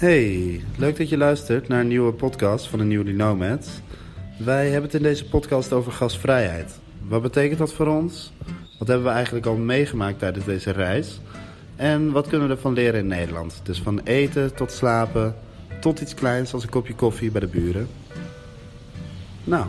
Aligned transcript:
Hey, 0.00 0.60
leuk 0.76 0.96
dat 0.96 1.08
je 1.08 1.16
luistert 1.16 1.68
naar 1.68 1.80
een 1.80 1.88
nieuwe 1.88 2.12
podcast 2.12 2.68
van 2.68 2.78
de 2.78 2.84
Newly 2.84 3.12
Nomads. 3.12 3.68
Wij 4.38 4.64
hebben 4.64 4.82
het 4.82 4.94
in 4.94 5.02
deze 5.02 5.28
podcast 5.28 5.72
over 5.72 5.92
gastvrijheid. 5.92 6.78
Wat 7.08 7.22
betekent 7.22 7.58
dat 7.58 7.72
voor 7.72 7.86
ons? 7.86 8.32
Wat 8.78 8.88
hebben 8.88 9.06
we 9.06 9.12
eigenlijk 9.12 9.46
al 9.46 9.56
meegemaakt 9.56 10.18
tijdens 10.18 10.44
deze 10.44 10.70
reis? 10.70 11.20
En 11.76 12.12
wat 12.12 12.28
kunnen 12.28 12.48
we 12.48 12.54
ervan 12.54 12.72
leren 12.72 13.00
in 13.00 13.06
Nederland? 13.06 13.60
Dus 13.62 13.80
van 13.80 14.00
eten 14.04 14.54
tot 14.54 14.72
slapen, 14.72 15.34
tot 15.80 16.00
iets 16.00 16.14
kleins 16.14 16.52
als 16.52 16.62
een 16.62 16.70
kopje 16.70 16.94
koffie 16.94 17.30
bij 17.30 17.40
de 17.40 17.46
buren. 17.46 17.88
Nou, 19.44 19.66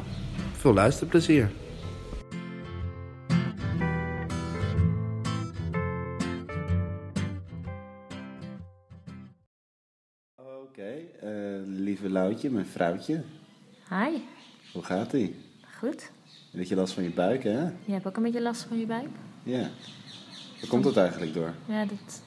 veel 0.58 0.74
luisterplezier. 0.74 1.50
Oké, 10.72 10.94
eh, 11.22 11.30
lieve 11.66 12.10
Loutje, 12.10 12.50
mijn 12.50 12.66
vrouwtje. 12.66 13.22
Hi, 13.90 14.18
Hoe 14.74 14.84
gaat 14.84 15.14
ie? 15.14 15.36
goed. 15.80 16.12
Een 16.54 16.60
beetje 16.60 16.76
last 16.76 16.94
van 16.94 17.04
je 17.04 17.10
buik, 17.10 17.44
hè? 17.44 17.60
Je 17.62 17.92
hebt 17.92 18.08
ook 18.08 18.18
een 18.18 18.24
beetje 18.24 18.42
last 18.42 18.62
van 18.64 18.80
je 18.80 18.86
buik? 18.86 19.08
Ja. 19.44 19.60
Waar 20.60 20.70
komt 20.70 20.84
dat 20.84 20.98
eigenlijk 20.98 21.34
door? 21.34 21.54
Ja, 21.66 21.86
dat... 21.86 22.22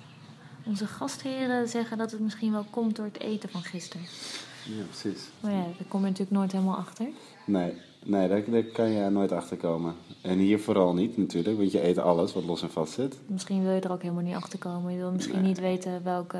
Onze 0.66 0.86
gastheren 0.86 1.68
zeggen 1.68 1.98
dat 1.98 2.10
het 2.10 2.20
misschien 2.20 2.52
wel 2.52 2.66
komt 2.70 2.96
door 2.96 3.04
het 3.04 3.20
eten 3.20 3.48
van 3.48 3.62
gisteren. 3.62 4.06
Ja, 4.64 4.84
precies. 4.84 5.28
Maar 5.40 5.52
ja, 5.52 5.62
daar 5.62 5.86
kom 5.88 6.00
je 6.00 6.06
natuurlijk 6.06 6.36
nooit 6.36 6.52
helemaal 6.52 6.76
achter. 6.76 7.06
Nee, 7.46 7.72
nee 8.04 8.28
daar, 8.28 8.44
daar 8.50 8.62
kan 8.62 8.90
je 8.90 9.10
nooit 9.10 9.32
achter 9.32 9.56
komen. 9.56 9.94
En 10.22 10.38
hier 10.38 10.60
vooral 10.60 10.94
niet 10.94 11.16
natuurlijk, 11.16 11.58
want 11.58 11.72
je 11.72 11.84
eet 11.86 11.98
alles 11.98 12.32
wat 12.32 12.44
los 12.44 12.62
en 12.62 12.70
vast 12.70 12.92
zit. 12.92 13.16
Misschien 13.26 13.62
wil 13.62 13.72
je 13.72 13.80
er 13.80 13.92
ook 13.92 14.02
helemaal 14.02 14.22
niet 14.24 14.34
achter 14.34 14.58
komen. 14.58 14.92
Je 14.92 14.98
wil 14.98 15.10
misschien 15.12 15.38
Nee. 15.38 15.46
niet 15.48 15.60
weten 15.60 16.02
welke 16.04 16.38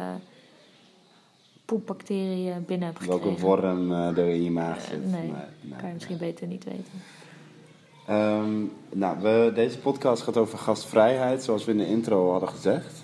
poepbacteriën 1.64 2.64
binnen 2.66 2.86
hebt 2.88 3.00
gekregen. 3.00 3.24
Welke 3.24 3.40
worm 3.40 3.92
eh, 3.92 4.18
er 4.18 4.28
in 4.28 4.42
je 4.42 4.50
maag 4.50 4.76
Eh, 4.76 4.90
zit. 4.90 5.10
nee, 5.10 5.32
nee. 5.60 5.76
kan 5.78 5.88
je 5.88 5.94
misschien 5.94 6.18
beter 6.18 6.46
niet 6.46 6.64
weten. 6.64 6.92
Ehm, 8.06 8.62
nou, 8.92 9.18
we, 9.20 9.52
deze 9.54 9.78
podcast 9.78 10.22
gaat 10.22 10.36
over 10.36 10.58
gastvrijheid, 10.58 11.42
zoals 11.42 11.64
we 11.64 11.70
in 11.72 11.78
de 11.78 11.86
intro 11.86 12.30
hadden 12.30 12.48
gezegd. 12.48 13.02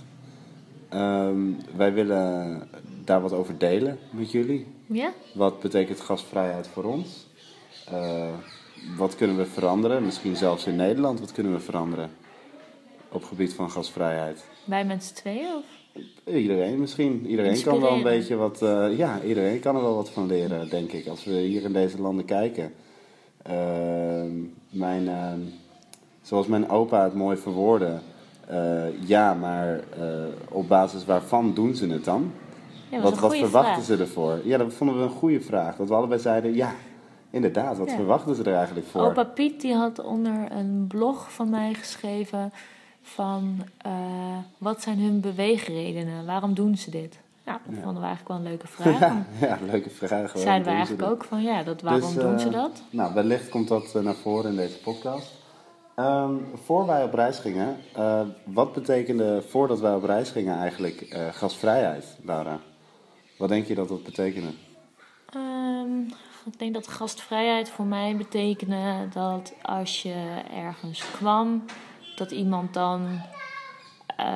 Ehm, 0.88 1.38
wij 1.76 1.92
willen 1.92 2.62
daar 3.04 3.20
wat 3.20 3.32
over 3.32 3.58
delen 3.58 3.98
met 4.10 4.30
jullie. 4.30 4.66
Ja? 4.86 5.12
Wat 5.34 5.60
betekent 5.60 6.00
gastvrijheid 6.00 6.66
voor 6.68 6.84
ons? 6.84 7.26
Eh, 7.90 8.28
wat 8.96 9.16
kunnen 9.16 9.36
we 9.36 9.46
veranderen? 9.46 10.04
Misschien 10.04 10.36
zelfs 10.36 10.66
in 10.66 10.76
Nederland, 10.76 11.20
wat 11.20 11.32
kunnen 11.32 11.52
we 11.52 11.60
veranderen 11.60 12.10
op 13.08 13.24
gebied 13.24 13.54
van 13.54 13.70
gastvrijheid? 13.70 14.44
Wij 14.64 14.84
met 14.84 15.04
z'n 15.04 15.14
tweeën? 15.14 15.54
Of? 15.54 15.64
Iedereen 16.24 16.80
misschien. 16.80 17.26
Iedereen 17.26 17.62
kan 17.62 17.80
wel 17.80 17.92
een 17.92 18.02
beetje 18.02 18.36
wat. 18.36 18.62
eh, 18.62 18.96
ja, 18.96 19.22
iedereen 19.22 19.60
kan 19.60 19.76
er 19.76 19.82
wel 19.82 19.94
wat 19.94 20.10
van 20.10 20.26
leren, 20.26 20.68
denk 20.68 20.92
ik. 20.92 21.06
Als 21.06 21.24
we 21.24 21.32
hier 21.32 21.62
in 21.62 21.72
deze 21.72 22.00
landen 22.00 22.24
kijken. 22.24 22.72
Ehm, 23.42 24.30
mijn, 24.70 25.08
ehm, 25.08 25.38
zoals 26.22 26.46
mijn 26.46 26.68
opa 26.68 27.04
het 27.04 27.14
mooi 27.14 27.36
verwoordde. 27.36 27.98
eh, 28.48 29.06
ja, 29.06 29.34
maar 29.34 29.80
eh, 29.98 30.24
op 30.48 30.68
basis 30.68 31.04
waarvan 31.04 31.54
doen 31.54 31.74
ze 31.74 31.86
het 31.88 32.04
dan? 32.04 32.32
Ja, 32.90 33.00
wat 33.00 33.16
verwachten 33.16 33.48
vraag. 33.48 33.84
ze 33.84 33.96
ervoor? 33.96 34.40
Ja, 34.44 34.58
dat 34.58 34.72
vonden 34.72 34.96
we 34.96 35.02
een 35.02 35.08
goede 35.10 35.40
vraag. 35.40 35.76
Dat 35.76 35.88
we 35.88 35.94
allebei 35.94 36.20
zeiden, 36.20 36.54
ja, 36.54 36.72
inderdaad, 37.30 37.78
wat 37.78 37.88
Ja. 37.90 37.94
verwachten 37.94 38.34
ze 38.34 38.42
er 38.42 38.54
eigenlijk 38.54 38.86
voor? 38.86 39.02
Opa 39.02 39.24
Piet 39.24 39.60
die 39.60 39.74
had 39.74 39.98
onder 40.04 40.46
een 40.52 40.84
blog 40.88 41.32
van 41.32 41.50
mij 41.50 41.74
geschreven 41.74 42.52
van 43.02 43.64
eh, 43.76 43.92
wat 44.58 44.82
zijn 44.82 44.98
hun 44.98 45.20
beweegredenen? 45.20 46.26
Waarom 46.26 46.54
doen 46.54 46.76
ze 46.76 46.90
dit? 46.90 47.18
Ja, 47.44 47.60
dat 47.66 47.74
vonden 47.82 48.02
we 48.02 48.08
eigenlijk 48.08 48.28
wel 48.28 48.36
een 48.36 48.42
leuke 48.42 48.66
vraag. 48.76 49.00
ja, 49.00 49.26
ja, 49.40 49.58
leuke 49.70 49.90
vraag. 49.90 50.10
waarom 50.10 50.42
Zeiden 50.42 50.68
we 50.68 50.72
eigenlijk 50.72 51.10
ook 51.10 51.24
van 51.24 51.42
ja, 51.42 51.62
dat, 51.62 51.82
waarom 51.82 52.14
Dus, 52.14 52.22
doen 52.22 52.38
ze 52.38 52.46
eh, 52.46 52.52
dat? 52.52 52.82
Nou, 52.90 53.14
wellicht 53.14 53.48
komt 53.48 53.68
dat 53.68 53.94
eh, 53.94 54.02
naar 54.02 54.14
voren 54.14 54.50
in 54.50 54.56
deze 54.56 54.78
podcast. 54.78 55.38
Ehm, 55.94 56.34
voor 56.64 56.86
wij 56.86 57.04
op 57.04 57.14
reis 57.14 57.38
gingen, 57.38 57.76
wat 58.44 58.72
betekende 58.72 59.42
voordat 59.48 59.80
wij 59.80 59.94
op 59.94 60.04
reis 60.04 60.30
gingen 60.30 60.58
eigenlijk 60.58 61.28
gasvrijheid, 61.32 62.18
Laura? 62.24 62.60
Wat 63.38 63.48
denk 63.48 63.66
je 63.66 63.74
dat 63.74 63.88
dat 63.88 64.02
betekende? 64.02 64.50
Ehm, 65.32 66.00
ik 66.44 66.58
denk 66.58 66.74
dat 66.74 66.88
gastvrijheid 66.88 67.68
voor 67.68 67.84
mij 67.84 68.16
betekende 68.16 69.08
dat 69.12 69.54
als 69.62 70.02
je 70.02 70.42
ergens 70.54 71.10
kwam, 71.10 71.64
dat 72.20 72.30
iemand 72.30 72.74
dan 72.74 73.20
eh, 74.16 74.26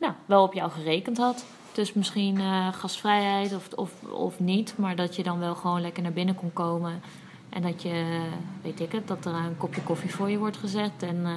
nou, 0.00 0.12
wel 0.26 0.42
op 0.42 0.52
jou 0.52 0.70
gerekend 0.70 1.16
had. 1.16 1.44
Dus 1.72 1.92
misschien 1.92 2.38
eh, 2.40 2.72
gastvrijheid 2.72 3.54
of, 3.54 3.68
of, 3.74 4.02
of 4.02 4.40
niet, 4.40 4.74
maar 4.76 4.96
dat 4.96 5.16
je 5.16 5.22
dan 5.22 5.38
wel 5.38 5.54
gewoon 5.54 5.80
lekker 5.80 6.02
naar 6.02 6.12
binnen 6.12 6.34
kon 6.34 6.52
komen. 6.52 7.02
En 7.48 7.62
dat 7.62 7.82
je, 7.82 8.22
weet 8.62 8.80
ik 8.80 8.92
het, 8.92 9.08
dat 9.08 9.24
er 9.24 9.34
een 9.34 9.56
kopje 9.56 9.82
koffie 9.82 10.14
voor 10.14 10.30
je 10.30 10.38
wordt 10.38 10.56
gezet. 10.56 11.02
En 11.02 11.16
eh, 11.16 11.32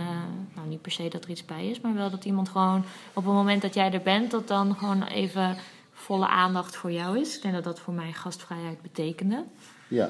nou, 0.55 0.67
niet 0.67 0.81
per 0.81 0.91
se 0.91 1.07
dat 1.07 1.23
er 1.23 1.29
iets 1.29 1.45
bij 1.45 1.67
is, 1.67 1.81
maar 1.81 1.93
wel 1.93 2.09
dat 2.09 2.25
iemand 2.25 2.49
gewoon 2.49 2.83
op 3.13 3.23
het 3.23 3.33
moment 3.33 3.61
dat 3.61 3.73
jij 3.73 3.91
er 3.91 4.01
bent, 4.01 4.31
dat 4.31 4.47
dan 4.47 4.75
gewoon 4.75 5.03
even 5.03 5.57
volle 5.91 6.27
aandacht 6.27 6.75
voor 6.75 6.91
jou 6.91 7.19
is. 7.19 7.35
Ik 7.35 7.41
denk 7.41 7.53
dat 7.53 7.63
dat 7.63 7.79
voor 7.79 7.93
mij 7.93 8.11
gastvrijheid 8.11 8.81
betekende. 8.81 9.45
Ja, 9.87 10.09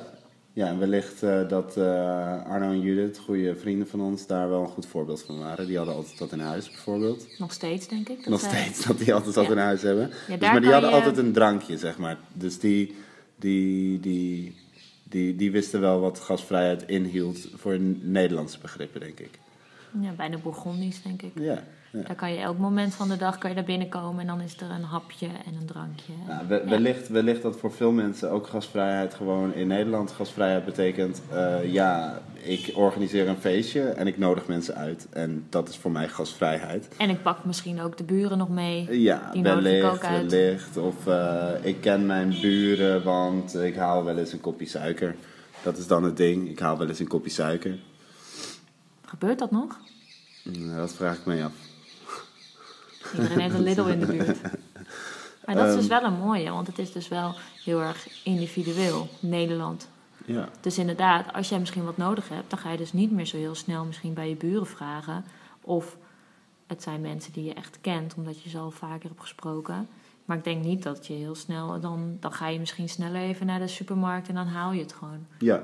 ja 0.53 0.67
en 0.67 0.79
wellicht 0.79 1.23
eh, 1.23 1.47
dat 1.47 1.77
eh, 1.77 2.45
Arno 2.45 2.71
en 2.71 2.81
Judith, 2.81 3.17
goede 3.17 3.55
vrienden 3.55 3.87
van 3.87 4.01
ons, 4.01 4.27
daar 4.27 4.49
wel 4.49 4.61
een 4.61 4.67
goed 4.67 4.85
voorbeeld 4.85 5.21
van 5.21 5.39
waren. 5.39 5.67
Die 5.67 5.77
hadden 5.77 5.95
altijd 5.95 6.19
wat 6.19 6.31
in 6.31 6.39
huis 6.39 6.69
bijvoorbeeld. 6.69 7.25
Nog 7.37 7.53
steeds, 7.53 7.87
denk 7.87 8.09
ik. 8.09 8.17
Dat 8.17 8.27
Nog 8.27 8.39
zij- 8.39 8.49
steeds, 8.61 8.85
dat 8.85 8.97
die 8.97 9.13
altijd 9.13 9.35
Ja. 9.35 9.51
in 9.51 9.57
huis 9.57 9.81
hebben. 9.81 10.09
Ja, 10.27 10.37
dus, 10.37 10.51
maar 10.51 10.61
die 10.61 10.71
hadden 10.71 10.89
je- 10.89 10.95
altijd 10.95 11.17
een 11.17 11.31
drankje, 11.33 11.77
zeg 11.77 11.97
maar. 11.97 12.17
Dus 12.33 12.59
die, 12.59 12.95
die, 13.35 13.99
die, 13.99 14.55
die, 15.03 15.35
die 15.35 15.51
wisten 15.51 15.79
wel 15.81 15.99
wat 15.99 16.19
gasvrijheid 16.19 16.83
inhield 16.87 17.47
voor 17.55 17.77
Nederlandse 18.01 18.59
begrippen, 18.61 18.99
denk 18.99 19.19
ik. 19.19 19.39
Ja, 20.01 20.11
bijna 20.17 20.37
Bourgondisch, 20.37 21.01
denk 21.01 21.21
ik. 21.21 21.31
Ja, 21.35 21.63
ja. 21.91 22.01
Daar 22.05 22.15
kan 22.15 22.31
je 22.33 22.37
elk 22.39 22.57
moment 22.57 22.93
van 22.95 23.07
de 23.09 23.17
dag 23.17 23.37
kan 23.37 23.49
je 23.49 23.55
daar 23.55 23.65
binnenkomen 23.65 24.21
en 24.21 24.27
dan 24.27 24.41
is 24.41 24.55
er 24.61 24.69
een 24.71 24.83
hapje 24.83 25.25
en 25.27 25.53
een 25.59 25.65
drankje. 25.65 26.13
We- 26.47 26.63
wellicht, 26.69 27.07
wellicht 27.07 27.41
dat 27.41 27.57
voor 27.59 27.71
veel 27.71 27.91
mensen 27.91 28.31
ook 28.31 28.47
gasvrijheid 28.47 29.13
gewoon 29.13 29.53
in 29.53 29.67
Nederland 29.67 30.11
gasvrijheid 30.11 30.65
betekent. 30.65 31.21
eh, 31.31 31.73
ja, 31.73 32.21
ik 32.41 32.71
organiseer 32.75 33.27
een 33.27 33.37
feestje 33.37 33.81
en 33.81 34.07
ik 34.07 34.17
nodig 34.17 34.47
mensen 34.47 34.75
uit. 34.75 35.07
En 35.11 35.45
dat 35.49 35.69
is 35.69 35.77
voor 35.77 35.91
mij 35.91 36.07
gasvrijheid. 36.07 36.87
En 36.97 37.09
ik 37.09 37.21
pak 37.21 37.45
misschien 37.45 37.81
ook 37.81 37.97
de 37.97 38.03
buren 38.03 38.37
nog 38.37 38.49
mee. 38.49 39.01
Ja, 39.01 39.29
Die 39.31 39.41
nodig 39.41 39.57
ik 39.59 39.63
wellicht, 39.63 39.85
ook 39.95 40.03
uit. 40.03 40.31
wellicht. 40.31 40.77
Of 40.77 41.07
eh, 41.07 41.47
ik 41.61 41.81
ken 41.81 42.05
mijn 42.05 42.29
buren, 42.41 43.03
want 43.03 43.55
ik 43.55 43.75
haal 43.75 44.03
wel 44.03 44.17
eens 44.17 44.33
een 44.33 44.41
kopje 44.41 44.65
suiker. 44.67 45.15
Dat 45.63 45.77
is 45.77 45.87
dan 45.87 46.03
het 46.03 46.17
ding. 46.17 46.49
Ik 46.49 46.59
haal 46.59 46.77
wel 46.77 46.87
eens 46.87 46.99
een 46.99 47.07
kopje 47.07 47.31
suiker. 47.31 47.77
Gebeurt 49.09 49.39
dat 49.39 49.51
nog? 49.51 49.79
Nou, 50.43 50.75
dat 50.77 50.93
vraag 50.93 51.17
ik 51.17 51.25
me 51.25 51.43
af. 51.43 51.51
Iedereen 53.13 53.39
heeft 53.39 53.53
een 53.55 53.63
Lidl 53.63 53.81
in 53.85 53.99
de 53.99 54.05
buurt. 54.05 54.37
Maar 55.45 55.55
dat 55.57 55.67
is 55.67 55.75
dus 55.75 55.87
Ehm. 55.87 56.01
wel 56.01 56.11
een 56.11 56.19
mooie, 56.19 56.49
want 56.51 56.67
het 56.67 56.79
is 56.79 56.91
dus 56.91 57.07
wel 57.07 57.35
heel 57.63 57.81
erg 57.81 58.23
individueel, 58.23 59.07
Nederland. 59.19 59.89
Ja, 60.25 60.49
Dus 60.61 60.77
inderdaad, 60.77 61.33
als 61.33 61.49
jij 61.49 61.59
misschien 61.59 61.83
wat 61.85 61.97
nodig 61.97 62.29
hebt, 62.29 62.49
dan 62.49 62.59
ga 62.59 62.71
je 62.71 62.77
dus 62.77 62.93
niet 62.93 63.11
meer 63.11 63.25
zo 63.25 63.37
heel 63.37 63.55
snel 63.55 63.85
misschien 63.85 64.13
bij 64.13 64.29
je 64.29 64.35
buren 64.35 64.67
vragen. 64.67 65.25
Of 65.61 65.97
het 66.67 66.83
zijn 66.83 67.01
mensen 67.01 67.33
die 67.33 67.43
je 67.43 67.53
echt 67.53 67.77
kent, 67.81 68.13
omdat 68.15 68.41
je 68.41 68.49
ze 68.49 68.57
al 68.57 68.71
vaker 68.71 69.09
hebt 69.09 69.21
gesproken. 69.21 69.87
Maar 70.25 70.37
ik 70.37 70.43
denk 70.43 70.63
niet 70.63 70.83
dat 70.83 71.07
je 71.07 71.13
heel 71.13 71.35
snel, 71.35 71.79
dan, 71.79 72.17
dan 72.19 72.33
ga 72.33 72.47
je 72.47 72.59
misschien 72.59 72.89
sneller 72.89 73.21
even 73.21 73.45
naar 73.45 73.59
de 73.59 73.67
supermarkt 73.67 74.27
en 74.27 74.35
dan 74.35 74.47
haal 74.47 74.71
je 74.71 74.81
het 74.81 74.93
gewoon. 74.93 75.25
ja, 75.39 75.63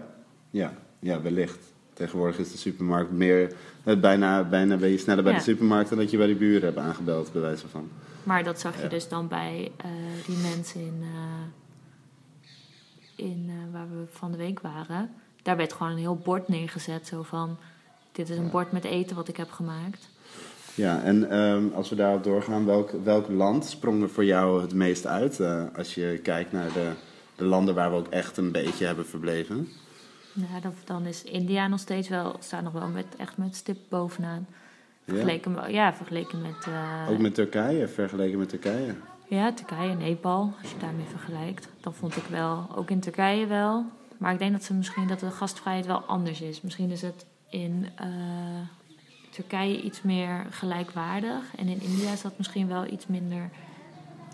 ja, 0.49 0.73
ja 0.99 1.21
wellicht. 1.21 1.73
Tegenwoordig 1.95 2.39
is 2.39 2.51
de 2.51 2.57
supermarkt 2.57 3.11
meer... 3.11 3.53
Bijna, 3.83 4.43
bijna 4.43 4.77
ben 4.77 4.89
je 4.89 4.97
sneller 4.97 5.23
bij 5.23 5.31
Ja. 5.31 5.37
de 5.37 5.43
supermarkt 5.43 5.89
dan 5.89 5.97
dat 5.97 6.11
je 6.11 6.17
bij 6.17 6.27
de 6.27 6.35
buren 6.35 6.61
hebt 6.63 6.77
aangebeld, 6.77 7.31
bij 7.31 7.41
wijze 7.41 7.67
van. 7.67 7.89
Maar 8.23 8.43
dat 8.43 8.59
zag 8.59 8.75
je 8.75 8.81
Ja. 8.81 8.87
dus 8.87 9.07
dan 9.07 9.27
bij 9.27 9.71
eh, 9.77 9.89
die 10.25 10.37
mensen 10.37 10.81
in, 10.81 11.01
eh, 11.01 13.25
in 13.25 13.45
eh, 13.49 13.73
waar 13.73 13.87
we 13.89 14.03
van 14.11 14.31
de 14.31 14.37
week 14.37 14.59
waren. 14.59 15.09
Daar 15.41 15.57
werd 15.57 15.73
gewoon 15.73 15.91
een 15.91 15.97
heel 15.97 16.17
bord 16.23 16.47
neergezet, 16.47 17.07
zo 17.07 17.23
van... 17.23 17.57
Dit 18.11 18.29
is 18.29 18.37
een 18.37 18.49
bord 18.49 18.71
met 18.71 18.83
eten 18.83 19.15
wat 19.15 19.27
ik 19.27 19.37
heb 19.37 19.51
gemaakt. 19.51 20.09
Ja, 20.75 21.01
en 21.03 21.29
ehm, 21.29 21.63
als 21.73 21.89
we 21.89 21.95
daarop 21.95 22.23
doorgaan, 22.23 22.65
welk, 22.65 22.91
welk 23.03 23.29
land 23.29 23.65
sprong 23.65 24.01
er 24.01 24.09
voor 24.09 24.25
jou 24.25 24.61
het 24.61 24.73
meest 24.73 25.07
uit? 25.07 25.39
als 25.75 25.95
je 25.95 26.19
kijkt 26.23 26.51
naar 26.51 26.73
de, 26.73 26.91
de 27.35 27.43
landen 27.43 27.75
waar 27.75 27.91
we 27.91 27.97
ook 27.97 28.07
echt 28.07 28.37
een 28.37 28.51
beetje 28.51 28.85
hebben 28.85 29.05
verbleven. 29.05 29.67
Ja, 30.35 30.59
dan, 30.61 30.73
dan 30.85 31.05
is 31.05 31.23
India 31.23 31.67
nog 31.67 31.79
steeds 31.79 32.09
wel, 32.09 32.35
staat 32.39 32.63
nog 32.63 32.73
wel 32.73 32.87
met, 32.87 33.05
echt 33.17 33.37
met 33.37 33.55
stip 33.55 33.77
bovenaan. 33.89 34.47
Vergeleken, 35.05 35.53
ja. 35.53 35.67
ja, 35.67 35.93
vergeleken 35.93 36.41
met, 36.41 36.65
eh, 36.65 37.07
Ook 37.09 37.17
met 37.17 37.33
Turkije, 37.33 37.87
vergeleken 37.87 38.37
met 38.37 38.49
Turkije. 38.49 38.95
ja, 39.27 39.53
Turkije, 39.53 39.93
Nepal, 39.93 40.53
als 40.61 40.71
je 40.71 40.77
daarmee 40.77 41.05
vergelijkt. 41.05 41.67
Dan 41.81 41.93
vond 41.93 42.15
ik 42.15 42.23
wel, 42.23 42.67
ook 42.75 42.89
in 42.89 42.99
Turkije 42.99 43.45
wel. 43.45 43.85
Maar 44.17 44.33
ik 44.33 44.39
denk 44.39 44.51
dat, 44.51 44.63
ze 44.63 44.73
misschien, 44.73 45.07
dat 45.07 45.19
de 45.19 45.31
gastvrijheid 45.31 45.85
wel 45.85 46.01
anders 46.01 46.41
is. 46.41 46.61
Misschien 46.61 46.91
is 46.91 47.01
het 47.01 47.25
in 47.49 47.87
eh, 47.95 48.07
Turkije 49.29 49.81
iets 49.81 50.01
meer 50.01 50.45
gelijkwaardig. 50.49 51.55
En 51.55 51.67
in 51.67 51.81
India 51.81 52.11
is 52.11 52.21
dat 52.21 52.37
misschien 52.37 52.67
wel 52.67 52.85
iets 52.85 53.07
minder 53.07 53.49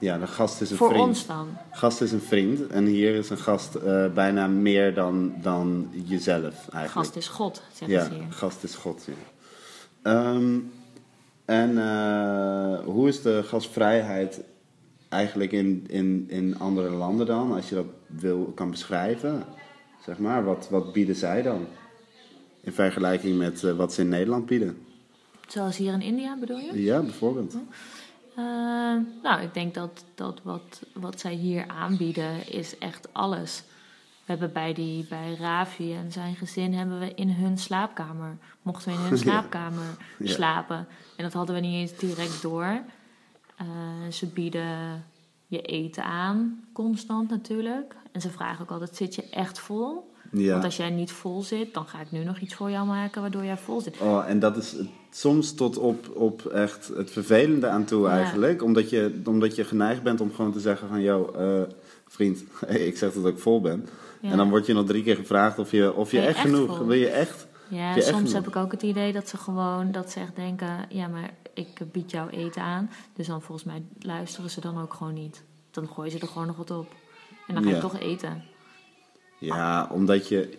Ja, 0.02 0.18
de 0.18 0.28
gast 0.28 0.62
is 0.62 0.72
een 0.72 0.78
Voor 0.78 0.90
vriend. 0.90 1.08
ons 1.08 1.26
dan. 1.28 1.48
Gast 1.72 2.02
is 2.02 2.12
een 2.12 2.22
vriend 2.22 2.68
en 2.68 2.86
hier 2.86 3.16
is 3.16 3.30
een 3.30 3.38
gast 3.38 3.76
eh, 3.76 4.06
bijna 4.14 4.48
meer 4.48 4.94
dan, 4.94 5.34
dan 5.42 5.90
jezelf 5.92 6.54
eigenlijk. 6.54 6.92
Gast 6.92 7.16
is 7.16 7.28
God, 7.28 7.62
zeggen 7.74 7.98
ja, 7.98 8.06
ze 8.06 8.14
hier. 8.14 8.24
gast 8.30 8.64
is 8.64 8.76
God. 8.76 9.08
Ja. 9.08 9.14
Ehm, 10.02 10.60
en 11.46 11.78
eh, 11.78 12.80
hoe 12.86 13.08
is 13.08 13.22
de 13.22 13.44
gastvrijheid 13.44 14.42
eigenlijk 15.10 15.52
in, 15.52 15.86
in, 15.88 16.26
in 16.28 16.60
andere 16.60 16.90
landen 16.90 17.26
dan? 17.26 17.52
Als 17.54 17.70
je 17.70 17.76
dat 17.76 17.88
wil, 18.08 18.52
kan 18.56 18.70
beschrijven, 18.70 19.46
zeg 20.06 20.18
maar. 20.18 20.44
Wat, 20.44 20.68
wat 20.70 20.94
bieden 20.94 21.16
zij 21.16 21.42
dan? 21.42 21.66
In 22.62 22.72
vergelijking 22.72 23.38
met 23.38 23.64
eh, 23.64 23.76
wat 23.76 23.94
ze 23.94 24.02
in 24.02 24.10
Nederland 24.10 24.46
bieden. 24.46 24.78
Zoals 25.48 25.78
hier 25.78 25.94
in 25.94 26.02
India 26.02 26.38
bedoel 26.40 26.58
je? 26.58 26.84
Ja, 26.84 27.02
bijvoorbeeld. 27.02 27.56
Eh, 28.36 28.44
nou, 29.24 29.42
ik 29.42 29.54
denk 29.54 29.74
dat, 29.74 30.04
dat 30.16 30.40
wat, 30.44 30.82
wat 30.94 31.20
zij 31.20 31.34
hier 31.34 31.68
aanbieden 31.68 32.52
is 32.54 32.78
echt 32.78 33.14
alles. 33.14 33.64
We 34.26 34.38
hebben 34.38 34.54
bij, 34.54 34.74
die, 34.74 35.06
bij 35.08 35.36
Ravi 35.40 35.94
en 35.96 36.12
zijn 36.12 36.36
gezin 36.36 36.74
hebben 36.74 37.00
we 37.00 37.14
in 37.14 37.30
hun 37.30 37.58
slaapkamer, 37.58 38.38
mochten 38.62 38.92
we 38.92 38.98
in 38.98 39.04
hun 39.06 39.18
slaapkamer 39.28 39.98
Ja. 40.20 40.34
slapen. 40.34 40.88
En 41.18 41.24
dat 41.24 41.34
hadden 41.34 41.56
we 41.56 41.62
niet 41.62 41.90
eens 41.90 42.00
direct 42.00 42.42
door. 42.42 42.82
Eh, 43.56 43.68
ze 44.12 44.26
bieden 44.28 45.06
je 45.48 45.62
eten 45.62 46.04
aan, 46.04 46.64
constant 46.74 47.30
natuurlijk. 47.30 47.96
En 48.12 48.22
ze 48.22 48.30
vragen 48.30 48.62
ook 48.62 48.72
altijd, 48.72 48.96
zit 48.96 49.16
je 49.16 49.30
echt 49.30 49.60
vol? 49.60 50.11
Ja. 50.32 50.52
Want 50.52 50.64
als 50.64 50.78
jij 50.78 50.90
niet 50.90 51.12
vol 51.12 51.42
zit, 51.42 51.74
dan 51.74 51.86
ga 51.88 52.02
ik 52.02 52.12
nu 52.12 52.24
nog 52.24 52.40
iets 52.40 52.54
voor 52.54 52.70
jou 52.72 52.88
maken 52.88 53.22
waardoor 53.22 53.44
jij 53.44 53.58
vol 53.58 53.82
zit. 53.82 53.98
Oh, 54.00 54.24
en 54.30 54.40
dat 54.40 54.58
is 54.58 54.76
soms 55.10 55.54
tot 55.54 55.78
op, 55.78 56.16
op 56.16 56.46
echt 56.46 56.88
het 56.96 57.12
vervelende 57.12 57.68
aan 57.68 57.86
toe 57.86 58.08
Ja. 58.08 58.12
eigenlijk. 58.12 58.64
Omdat 58.64 58.90
je, 58.90 59.22
omdat 59.26 59.56
je 59.56 59.64
geneigd 59.64 60.04
bent 60.04 60.22
om 60.22 60.34
gewoon 60.34 60.52
te 60.52 60.60
zeggen 60.60 60.88
van... 60.88 61.02
Yo, 61.02 61.32
eh, 61.32 61.62
vriend, 62.08 62.44
ik 62.90 62.98
zeg 62.98 63.14
dat 63.14 63.26
ik 63.28 63.40
vol 63.40 63.62
ben. 63.62 63.88
Ja. 64.22 64.32
En 64.32 64.38
dan 64.38 64.50
word 64.50 64.66
je 64.66 64.74
nog 64.74 64.86
drie 64.86 65.04
keer 65.04 65.16
gevraagd 65.16 65.60
of 65.60 65.72
je, 65.72 65.94
of 65.94 66.12
je 66.12 66.20
echt, 66.20 66.28
echt 66.28 66.40
genoeg... 66.40 66.78
vol? 66.78 66.86
Wil 66.86 66.98
je 66.98 67.10
echt? 67.10 67.48
Ja, 67.68 67.96
je 67.96 68.02
soms 68.02 68.34
heb 68.34 68.48
ik 68.48 68.56
ook 68.56 68.72
het 68.72 68.82
idee 68.82 69.14
dat 69.14 69.30
ze 69.30 69.38
gewoon 69.38 69.92
dat 69.92 70.12
ze 70.12 70.20
echt 70.20 70.36
denken: 70.36 70.86
ja, 70.90 71.08
maar 71.08 71.30
ik 71.54 71.80
bied 71.92 72.12
jou 72.12 72.30
eten 72.30 72.62
aan. 72.62 72.90
Dus 73.16 73.28
dan 73.28 73.42
volgens 73.42 73.68
mij 73.68 73.84
luisteren 74.00 74.50
ze 74.50 74.62
dan 74.62 74.82
ook 74.82 74.94
gewoon 74.94 75.14
niet. 75.14 75.44
Dan 75.72 75.88
gooien 75.88 76.12
ze 76.12 76.20
er 76.20 76.28
gewoon 76.28 76.48
nog 76.48 76.56
wat 76.58 76.72
op. 76.72 76.88
En 77.48 77.54
dan 77.54 77.64
ga 77.64 77.70
je 77.70 77.76
Ja. 77.76 77.82
toch 77.82 78.00
eten. 78.00 78.44
Ja, 79.46 79.90
omdat 79.92 80.28
je... 80.28 80.50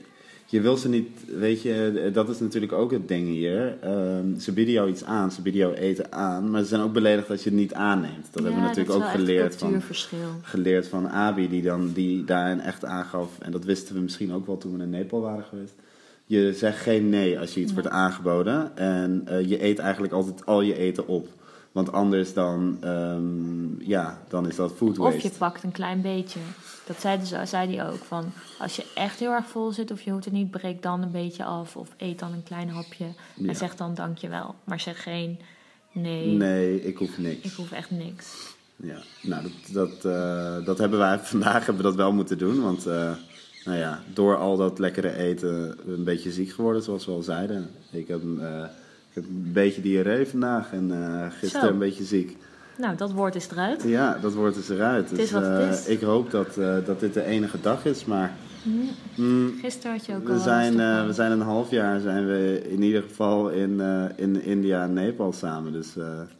Je 0.47 0.61
wil 0.61 0.77
ze 0.77 0.89
niet... 0.89 1.09
Weet 1.39 1.63
je, 1.63 2.11
dat 2.13 2.29
is 2.29 2.41
natuurlijk 2.41 2.73
ook 2.73 2.91
het 2.91 3.09
ding 3.09 3.29
hier. 3.29 3.79
Ehm, 3.81 4.39
ze 4.39 4.53
bieden 4.53 4.75
jou 4.75 4.91
iets 4.91 5.05
aan, 5.05 5.31
ze 5.31 5.43
bieden 5.43 5.61
jou 5.61 5.75
eten 5.75 6.13
aan. 6.13 6.51
Maar 6.51 6.63
ze 6.63 6.69
zijn 6.69 6.81
ook 6.81 6.93
beledigd 6.93 7.31
als 7.31 7.43
je 7.43 7.51
het 7.51 7.59
niet 7.59 7.75
aanneemt. 7.75 8.29
Dat 8.31 8.43
hebben 8.43 8.61
we 8.61 8.67
natuurlijk 8.67 8.97
ook 8.97 9.11
geleerd 9.11 9.57
van... 9.57 9.83
geleerd 10.43 10.89
van 10.89 11.09
Abi, 11.09 11.49
die, 11.49 11.63
dan, 11.63 11.93
die 11.93 12.25
daarin 12.25 12.61
echt 12.61 12.85
aangaf, 12.85 13.39
en 13.39 13.53
dat 13.53 13.65
wisten 13.65 13.95
we 13.95 14.01
misschien 14.01 14.33
ook 14.33 14.47
wel 14.47 14.59
toen 14.59 14.77
we 14.77 14.83
in 14.83 14.91
Nepal 14.91 15.21
waren 15.21 15.45
geweest. 15.45 15.75
Je 16.27 16.53
zegt 16.55 16.79
geen 16.79 17.09
nee 17.09 17.39
als 17.39 17.55
je 17.55 17.61
iets 17.61 17.73
Nee. 17.73 17.83
wordt 17.83 17.97
aangeboden. 17.97 18.77
En 18.77 19.23
eh, 19.25 19.49
je 19.49 19.65
eet 19.65 19.79
eigenlijk 19.79 20.13
altijd 20.13 20.47
al 20.47 20.61
je 20.61 20.77
eten 20.77 21.07
op. 21.07 21.29
Want 21.73 21.93
anders 21.93 22.35
dan, 22.35 22.77
ehm, 22.81 23.81
ja, 23.89 24.23
dan 24.29 24.49
is 24.49 24.57
dat 24.57 24.73
food 24.73 24.99
Of 24.99 25.13
waste. 25.13 25.23
je 25.23 25.31
pakt 25.39 25.63
een 25.63 25.73
klein 25.73 26.01
beetje. 26.01 26.39
Dat 26.87 27.01
zei, 27.01 27.19
dus, 27.19 27.51
zei 27.51 27.77
hij 27.77 27.89
ook. 27.89 27.99
Van, 28.05 28.33
als 28.59 28.77
je 28.77 28.93
echt 28.95 29.19
heel 29.19 29.31
erg 29.31 29.47
vol 29.47 29.73
zit 29.73 29.91
of 29.91 30.03
je 30.03 30.11
hoeft 30.11 30.25
het 30.25 30.35
niet, 30.35 30.51
breek 30.51 30.83
dan 30.83 31.03
een 31.03 31.11
beetje 31.11 31.45
af. 31.45 31.77
Of 31.77 31.89
eet 31.97 32.19
dan 32.19 32.33
een 32.33 32.43
klein 32.43 32.69
hapje. 32.69 33.07
Ja. 33.35 33.49
En 33.49 33.57
zeg 33.57 33.77
dan 33.77 33.95
dankjewel. 33.95 34.55
Maar 34.65 34.81
zeg 34.81 35.03
geen 35.03 35.41
nee, 35.93 36.27
Nee, 36.27 36.83
ik 36.85 36.97
hoef 36.97 37.19
niks. 37.19 37.47
ik 37.47 37.53
hoef 37.53 37.73
echt 37.73 37.91
niks. 37.91 38.55
Ja, 38.77 38.99
nou, 39.23 39.43
dat, 39.43 39.53
dat, 39.73 40.05
eh, 40.05 40.65
dat 40.65 40.79
hebben 40.79 40.99
wij 40.99 41.19
vandaag 41.35 41.67
hebben 41.67 41.77
we 41.77 41.83
dat 41.83 41.95
wel 41.95 42.13
moeten 42.13 42.39
doen. 42.39 42.63
Want 42.63 42.87
eh, 42.87 43.13
nou 43.65 43.79
ja, 43.79 44.03
door 44.15 44.37
al 44.37 44.57
dat 44.57 44.79
lekkere 44.79 45.17
eten 45.17 45.79
een 45.87 46.05
beetje 46.05 46.33
ziek 46.33 46.51
geworden, 46.51 46.83
zoals 46.83 47.07
we 47.07 47.13
al 47.13 47.23
zeiden. 47.23 47.71
Ik 47.91 48.09
heb, 48.09 48.23
ik 48.23 48.39
heb 49.15 49.25
een 49.25 49.51
beetje 49.53 49.83
diarree 49.83 50.27
vandaag 50.27 50.73
en 50.73 50.91
eh, 50.93 51.31
gisteren 51.39 51.67
Zo. 51.67 51.73
een 51.73 51.79
beetje 51.79 52.05
ziek. 52.05 52.37
Nou, 52.77 52.97
dat 52.97 53.13
woord 53.13 53.35
is 53.35 53.51
eruit. 53.51 53.83
Ja, 53.83 54.19
dat 54.21 54.35
wordt 54.35 54.57
dus 54.57 54.69
eruit. 54.69 55.11
Het 55.11 55.19
is 55.19 55.31
Dus, 55.31 55.31
wat 55.31 55.43
het 55.43 55.61
eh, 55.61 55.69
is. 55.69 55.87
Ik 55.87 56.01
hoop 56.01 56.31
dat, 56.31 56.57
eh, 56.57 56.75
dat 56.87 57.01
dit 57.01 57.15
de 57.15 57.25
enige 57.25 57.61
dag 57.61 57.85
is, 57.85 58.05
maar 58.05 58.33
mm, 59.15 59.55
Gisteren 59.61 59.93
had 59.93 60.07
je 60.07 60.15
ook 60.15 60.27
we, 60.27 60.33
al 60.33 60.39
zijn, 60.39 60.73
van. 60.73 61.07
we 61.07 61.13
zijn 61.13 61.33
een 61.33 61.41
half 61.41 61.71
jaar 61.71 62.01
zijn 62.01 62.27
we 62.27 62.69
in 62.71 62.83
ieder 62.83 63.03
geval 63.03 63.49
in, 63.49 63.81
in 64.17 64.43
India 64.43 64.83
en 64.83 64.93
Nepal 64.93 65.33
samen. 65.33 65.73
Dus 65.73 65.95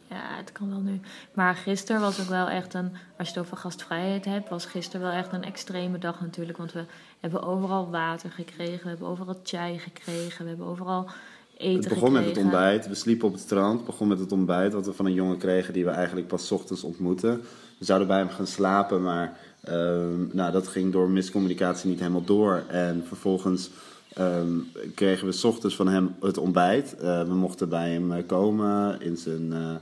Ja, 0.07 0.37
het 0.37 0.51
kan 0.51 0.69
wel 0.69 0.81
nu. 0.81 0.99
Maar 1.33 1.55
gisteren 1.55 2.01
was 2.01 2.21
ook 2.21 2.27
wel 2.29 2.47
echt 2.49 2.73
een, 2.73 2.91
als 3.17 3.27
je 3.27 3.33
het 3.33 3.43
over 3.43 3.57
gastvrijheid 3.57 4.25
hebt, 4.25 4.49
was 4.49 4.65
gisteren 4.65 5.07
wel 5.07 5.15
echt 5.15 5.33
een 5.33 5.43
extreme 5.43 5.97
dag 5.97 6.21
natuurlijk. 6.21 6.57
Want 6.57 6.71
we 6.71 6.83
hebben 7.19 7.43
overal 7.43 7.89
water 7.89 8.29
gekregen, 8.31 8.83
we 8.83 8.89
hebben 8.89 9.07
overal 9.07 9.39
chai 9.43 9.79
gekregen, 9.79 10.43
we 10.43 10.49
hebben 10.49 10.67
overal 10.67 11.09
eten 11.57 11.79
Het 11.79 11.89
begon 11.89 12.11
met 12.11 12.25
het 12.25 12.37
ontbijt. 12.37 12.87
We 12.87 12.95
sliepen 12.95 13.27
op 13.27 13.33
het 13.33 13.41
strand. 13.41 13.77
Het 13.77 13.85
begon 13.85 14.07
met 14.07 14.19
het 14.19 14.31
ontbijt 14.31 14.73
wat 14.73 14.85
we 14.85 14.93
van 14.93 15.05
een 15.05 15.13
jongen 15.13 15.37
kregen 15.37 15.73
die 15.73 15.85
we 15.85 15.89
eigenlijk 15.89 16.27
pas 16.27 16.51
ochtends 16.51 16.83
ontmoetten. 16.83 17.41
We 17.77 17.85
zouden 17.85 18.07
bij 18.07 18.17
hem 18.17 18.29
gaan 18.29 18.47
slapen, 18.47 19.01
maar 19.01 19.37
ehm, 19.61 20.35
nou, 20.35 20.51
dat 20.51 20.67
ging 20.67 20.91
door 20.91 21.09
miscommunicatie 21.09 21.89
niet 21.89 21.99
helemaal 21.99 22.23
door. 22.23 22.63
En 22.67 23.03
vervolgens 23.07 23.69
ehm, 24.13 24.57
kregen 24.95 25.27
we 25.27 25.31
's 25.31 25.43
ochtends 25.43 25.75
van 25.75 25.87
hem 25.87 26.15
het 26.19 26.37
ontbijt. 26.37 26.95
Eh, 26.95 27.23
we 27.23 27.33
mochten 27.33 27.69
bij 27.69 27.91
hem 27.91 28.11
eh, 28.11 28.27
komen 28.27 29.01
in 29.01 29.17
zijn 29.17 29.53
eh, 29.53 29.75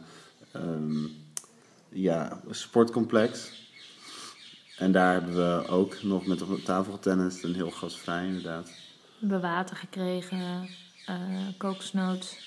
ehm, 0.51 1.05
ja, 1.89 2.41
sportcomplex. 2.49 3.59
En 4.77 4.91
daar 4.91 5.13
hebben 5.13 5.35
we 5.35 5.67
ook 5.67 6.03
nog 6.03 6.25
met 6.25 6.65
tafel 6.65 6.93
getennist. 6.93 7.43
Een 7.43 7.55
heel 7.55 7.71
gastvrij 7.71 8.25
inderdaad. 8.25 8.65
We 8.65 8.71
hebben 9.19 9.41
water 9.41 9.75
gekregen, 9.75 10.67
eh 11.05 11.15
kokosnoot, 11.57 12.37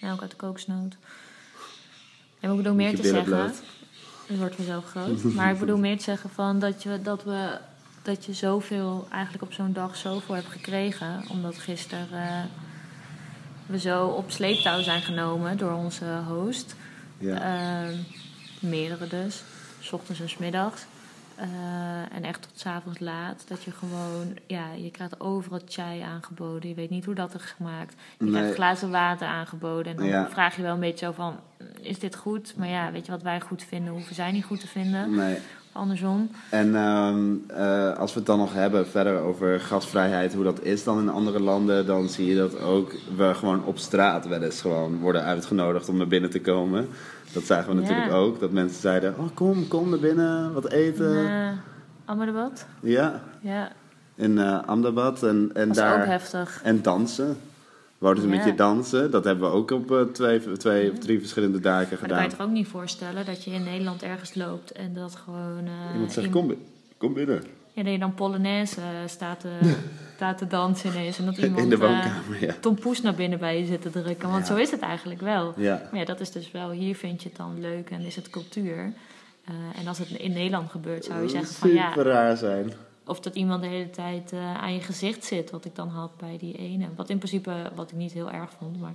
melk 0.00 0.20
uit 0.20 0.30
de 0.30 0.36
kokosnoot. 0.36 0.96
En 2.40 2.50
ik 2.50 2.56
bedoel 2.56 2.74
meer 2.74 2.96
te 2.96 3.02
zeggen, 3.02 3.24
bloot. 3.24 3.62
het 4.26 4.38
wordt 4.38 4.54
vanzelf 4.54 4.84
groot. 4.84 5.22
maar 5.34 5.52
ik 5.52 5.58
bedoel 5.58 5.78
meer 5.78 5.96
te 5.96 6.02
zeggen 6.02 6.30
van 6.30 6.58
dat 6.58 6.82
je, 6.82 7.02
dat 7.02 7.24
we, 7.24 7.58
dat 8.02 8.24
je 8.24 8.32
zoveel, 8.32 9.06
eigenlijk 9.10 9.42
op 9.42 9.52
zo'n 9.52 9.72
dag 9.72 9.96
zoveel 9.96 10.34
hebt 10.34 10.48
gekregen. 10.48 11.24
Omdat 11.30 11.58
gisteren 11.58 12.08
eh, 12.12 12.44
we 13.66 13.78
zo 13.78 14.06
op 14.06 14.30
sleeptouw 14.30 14.82
zijn 14.82 15.02
genomen 15.02 15.56
door 15.56 15.72
onze 15.72 16.22
host. 16.26 16.76
Ja. 17.18 17.40
Ehm, 17.40 17.98
meerdere 18.60 19.06
dus, 19.06 19.42
s 19.80 19.92
ochtends 19.92 20.20
en 20.20 20.28
s 20.28 20.36
middags. 20.36 20.86
Eh, 21.36 22.16
en 22.16 22.24
echt 22.24 22.42
tot 22.42 22.50
's 22.60 22.66
avonds 22.66 22.98
laat. 22.98 23.44
Dat 23.48 23.62
je 23.62 23.70
gewoon, 23.70 24.36
ja, 24.46 24.64
je 24.76 24.90
krijgt 24.90 25.20
overal 25.20 25.60
chai 25.68 26.00
aangeboden. 26.00 26.68
Je 26.68 26.74
weet 26.74 26.90
niet 26.90 27.04
hoe 27.04 27.14
dat 27.14 27.34
is 27.34 27.42
gemaakt. 27.42 27.94
Je 28.18 28.24
Nee. 28.24 28.32
krijgt 28.34 28.54
glazen 28.54 28.90
water 28.90 29.26
aangeboden. 29.26 29.92
En 29.92 29.96
dan 29.98 30.06
Ja. 30.06 30.28
vraag 30.30 30.56
je 30.56 30.62
wel 30.62 30.74
een 30.74 30.80
beetje 30.80 31.06
zo 31.06 31.12
van, 31.12 31.36
is 31.80 31.98
dit 31.98 32.16
goed? 32.16 32.54
Maar 32.56 32.68
ja, 32.68 32.92
weet 32.92 33.06
je 33.06 33.12
wat 33.12 33.22
wij 33.22 33.40
goed 33.40 33.62
vinden, 33.62 33.92
hoeven 33.92 34.14
zij 34.14 34.32
niet 34.32 34.44
goed 34.44 34.60
te 34.60 34.68
vinden. 34.68 35.14
Nee. 35.14 35.38
Andersom. 35.72 36.30
En 36.50 36.74
ehm, 36.76 37.32
eh, 37.48 37.96
als 37.98 38.12
we 38.12 38.18
het 38.18 38.26
dan 38.26 38.38
nog 38.38 38.52
hebben 38.52 38.86
verder 38.88 39.18
over 39.20 39.60
gasvrijheid, 39.60 40.34
hoe 40.34 40.44
dat 40.44 40.62
is 40.62 40.84
dan 40.84 40.98
in 40.98 41.08
andere 41.08 41.40
landen, 41.40 41.86
dan 41.86 42.08
zie 42.08 42.26
je 42.26 42.36
dat 42.36 42.60
ook 42.60 42.92
we 43.16 43.34
gewoon 43.34 43.64
op 43.64 43.78
straat 43.78 44.26
wel 44.26 44.42
eens 44.42 44.60
gewoon 44.60 44.98
worden 44.98 45.22
uitgenodigd 45.22 45.88
om 45.88 45.96
naar 45.96 46.08
binnen 46.08 46.30
te 46.30 46.40
komen. 46.40 46.88
Dat 47.34 47.42
zagen 47.44 47.68
we 47.76 47.82
Ja. 47.82 47.88
natuurlijk 47.88 48.12
ook, 48.12 48.40
dat 48.40 48.50
mensen 48.50 48.80
zeiden, 48.80 49.14
oh 49.18 49.26
kom, 49.34 49.68
kom 49.68 49.88
naar 49.90 49.98
binnen, 49.98 50.52
wat 50.52 50.70
eten. 50.70 51.14
Uh, 51.16 51.48
Ahmedabad? 52.04 52.66
Ja, 52.80 53.20
Ja, 53.40 53.72
in 54.14 54.38
eh 54.38 54.58
Ahmedabad 54.68 55.22
en, 55.22 55.50
en 55.54 55.68
dat 55.68 55.76
is 55.76 55.82
daar... 55.82 56.00
ook 56.00 56.06
heftig. 56.06 56.60
En 56.62 56.82
dansen. 56.82 57.36
Wouden 57.98 58.22
ze 58.22 58.28
met 58.28 58.44
je 58.44 58.54
dansen? 58.54 59.10
Dat 59.10 59.24
hebben 59.24 59.50
we 59.50 59.56
ook 59.56 59.70
op 59.70 59.90
eh, 59.92 60.00
twee, 60.00 60.52
twee 60.56 60.90
of 60.92 60.98
drie 60.98 61.18
verschillende 61.18 61.60
dagen 61.60 61.88
Maar 61.90 61.98
dan 61.98 62.08
kan 62.08 62.16
je 62.16 62.22
gedaan. 62.22 62.38
toch 62.38 62.46
ook 62.46 62.52
niet 62.52 62.68
voorstellen 62.68 63.26
dat 63.26 63.44
je 63.44 63.50
in 63.50 63.62
Nederland 63.64 64.02
ergens 64.02 64.34
loopt 64.34 64.72
en 64.72 64.94
dat 64.94 65.14
gewoon... 65.24 65.64
eh, 65.64 65.92
Iemand 65.94 66.12
zegt, 66.12 66.30
kom 66.98 67.14
binnen. 67.14 67.42
Ja, 67.74 67.82
dat 67.82 67.92
je 67.92 67.98
dan 67.98 68.14
Polonaise 68.14 68.80
eh, 68.80 68.86
staat, 69.06 69.40
te, 69.40 69.74
staat 70.14 70.38
te 70.38 70.46
dansen 70.46 70.90
ineens. 70.90 71.18
En 71.18 71.24
dat 71.24 71.36
iemand 71.36 71.62
In 71.62 71.68
de 71.68 71.74
eh, 71.74 71.80
woonkamer, 71.80 72.44
ja. 72.44 72.54
Tom 72.60 72.74
Poes 72.74 73.00
naar 73.00 73.14
binnen 73.14 73.38
bij 73.38 73.58
je 73.58 73.66
zit 73.66 73.82
te 73.82 73.90
drukken. 73.90 74.30
Want 74.30 74.46
zo 74.46 74.56
is 74.56 74.70
het 74.70 74.80
eigenlijk 74.80 75.20
wel. 75.20 75.54
Ja. 75.56 75.88
Maar 75.90 76.00
ja, 76.00 76.06
dat 76.06 76.20
is 76.20 76.30
dus 76.30 76.50
wel... 76.50 76.70
Hier 76.70 76.96
vind 76.96 77.22
je 77.22 77.28
het 77.28 77.38
dan 77.38 77.60
leuk 77.60 77.90
en 77.90 78.00
is 78.00 78.16
het 78.16 78.30
cultuur. 78.30 78.92
Eh, 79.44 79.80
en 79.80 79.86
als 79.86 79.98
het 79.98 80.10
in 80.10 80.32
Nederland 80.32 80.70
gebeurt, 80.70 81.04
zou 81.04 81.22
je 81.22 81.28
zeggen 81.28 81.54
van 81.54 81.70
ja... 81.70 81.88
Super 81.88 82.12
raar 82.12 82.36
zijn. 82.36 82.72
Of 83.06 83.20
dat 83.20 83.34
iemand 83.34 83.62
de 83.62 83.68
hele 83.68 83.90
tijd 83.90 84.32
eh, 84.32 84.62
aan 84.62 84.74
je 84.74 84.80
gezicht 84.80 85.24
zit, 85.24 85.50
wat 85.50 85.64
ik 85.64 85.74
dan 85.74 85.88
had 85.88 86.16
bij 86.16 86.36
die 86.38 86.56
ene. 86.56 86.86
Wat 86.96 87.10
in 87.10 87.18
principe, 87.18 87.52
wat 87.74 87.90
ik 87.90 87.96
niet 87.96 88.12
heel 88.12 88.30
erg 88.30 88.50
vond, 88.58 88.80
maar... 88.80 88.94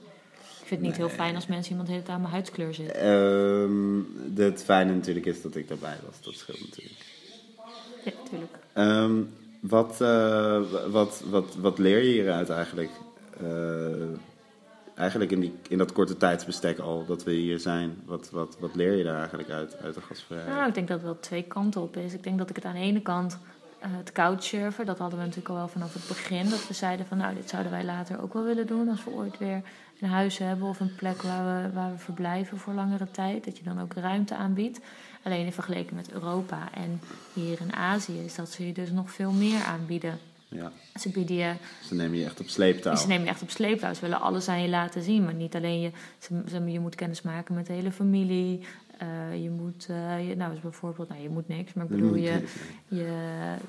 Ik 0.62 0.76
vind 0.76 0.88
het 0.88 0.90
niet 0.90 1.10
heel 1.10 1.18
fijn 1.18 1.36
als 1.36 1.48
mensen 1.48 1.70
iemand 1.70 1.88
de 1.88 1.94
hele 1.94 2.06
tijd 2.06 2.16
aan 2.16 2.22
mijn 2.22 2.34
huidskleur 2.34 2.74
zit. 2.74 2.92
Ehm, 2.92 4.00
het 4.36 4.64
fijne 4.64 4.94
natuurlijk 4.94 5.26
is 5.26 5.42
dat 5.42 5.56
ik 5.56 5.68
daarbij 5.68 5.98
was. 6.06 6.22
Dat 6.22 6.34
scheelt 6.34 6.60
natuurlijk. 6.60 6.96
Ja, 8.04 8.12
natuurlijk. 8.24 8.52
Ehm, 8.74 9.22
wat, 9.60 10.02
eh, 10.02 10.62
wat, 10.90 11.24
wat, 11.30 11.56
wat 11.56 11.78
leer 11.78 12.04
je 12.04 12.12
hieruit 12.12 12.50
eigenlijk? 12.50 12.92
Eh, 13.42 15.00
eigenlijk 15.00 15.32
in, 15.32 15.40
die, 15.40 15.54
in 15.70 15.78
dat 15.78 15.92
korte 15.92 16.18
tijdsbestek 16.18 16.80
al 16.80 17.06
dat 17.06 17.24
we 17.24 17.32
hier 17.32 17.60
zijn, 17.60 18.02
wat, 18.06 18.30
wat, 18.30 18.58
wat 18.60 18.76
leer 18.76 18.96
je 18.96 19.04
daar 19.04 19.18
eigenlijk 19.18 19.50
uit, 19.50 19.78
uit 19.82 19.94
de 19.94 20.02
gastvrijheid? 20.02 20.56
Nou, 20.56 20.68
ik 20.68 20.74
denk 20.74 20.88
dat 20.88 20.98
het 20.98 21.06
wel 21.06 21.20
twee 21.20 21.44
kanten 21.44 21.82
op 21.82 21.98
is. 21.98 22.14
Ik 22.14 22.24
denk 22.24 22.38
dat 22.38 22.50
ik 22.50 22.56
het 22.56 22.66
aan 22.66 22.74
de 22.74 22.80
ene 22.80 23.02
kant, 23.02 23.38
uh, 23.80 23.88
het 23.98 24.12
couchsurfen, 24.12 24.86
dat 24.86 24.98
hadden 24.98 25.20
we 25.20 25.26
natuurlijk 25.26 25.50
al 25.50 25.56
wel 25.56 25.68
vanaf 25.68 25.94
het 25.94 26.08
begin. 26.08 26.50
Dat 26.50 26.68
we 26.68 26.74
zeiden 26.74 27.06
van 27.06 27.18
nou, 27.18 27.36
dit 27.36 27.50
zouden 27.50 27.72
wij 27.72 27.84
later 27.84 28.22
ook 28.22 28.34
wel 28.34 28.44
willen 28.44 28.68
doen 28.68 28.90
als 28.90 29.04
we 29.04 29.12
ooit 29.12 29.38
weer 29.38 29.62
een 30.00 30.10
huis 30.10 30.38
hebben 30.38 30.68
of 30.68 30.80
een 30.80 30.96
plek 30.96 31.22
waar 31.22 31.64
we, 31.64 31.74
waar 31.74 31.92
we 31.92 31.98
verblijven 31.98 32.58
voor 32.58 32.74
langere 32.74 33.12
tijd. 33.12 33.46
Dat 33.46 33.58
je 33.58 33.64
dan 33.64 33.82
ook 33.82 33.94
ruimte 33.94 34.36
aanbiedt. 34.36 34.80
Alleen 35.24 35.46
in 35.46 35.54
vergelijking 35.54 35.96
met 35.96 36.12
Europa 36.12 36.70
en 36.74 37.02
hier 37.34 37.60
in 37.62 37.74
Azië 37.74 38.24
is 38.26 38.36
dat 38.36 38.50
ze 38.50 38.68
je 38.68 38.74
dus 38.74 38.92
nog 38.92 39.12
veel 39.12 39.32
meer 39.32 39.64
aanbieden. 39.64 40.20
Ja. 40.48 40.72
Ze 41.00 41.10
bieden 41.10 41.36
je... 41.36 41.54
Ze 41.88 41.96
nemen 41.96 42.18
je 42.18 42.26
echt 42.26 42.40
op 42.40 42.48
sleeptouw. 42.48 42.96
Ze 42.96 43.08
nemen 43.08 43.24
je 43.24 43.30
echt 43.30 43.42
op 43.42 43.50
sleeptouw. 43.50 43.94
Ze 43.94 44.02
willen 44.02 44.22
alles 44.22 44.48
aan 44.48 44.62
je 44.62 44.70
laten 44.70 45.04
zien. 45.04 45.24
Maar 45.24 45.34
niet 45.34 45.56
alleen 45.56 45.80
je... 45.80 45.92
Ze, 46.48 46.64
je 46.72 46.80
moet 46.80 46.96
kennis 46.96 47.22
maken 47.22 47.56
met 47.56 47.68
de 47.68 47.74
hele 47.74 47.92
familie. 47.92 48.66
Uh, 49.04 49.44
je 49.44 49.50
moet, 49.50 49.88
uh, 49.92 50.30
je, 50.30 50.36
nou, 50.36 50.52
dus 50.52 50.62
bijvoorbeeld, 50.62 51.10
nou, 51.10 51.22
je 51.22 51.30
moet 51.30 51.48
niks, 51.48 51.74
maar 51.74 51.84
ik 51.84 51.90
bedoel, 51.90 52.16
je, 52.16 52.44
je, 52.88 53.08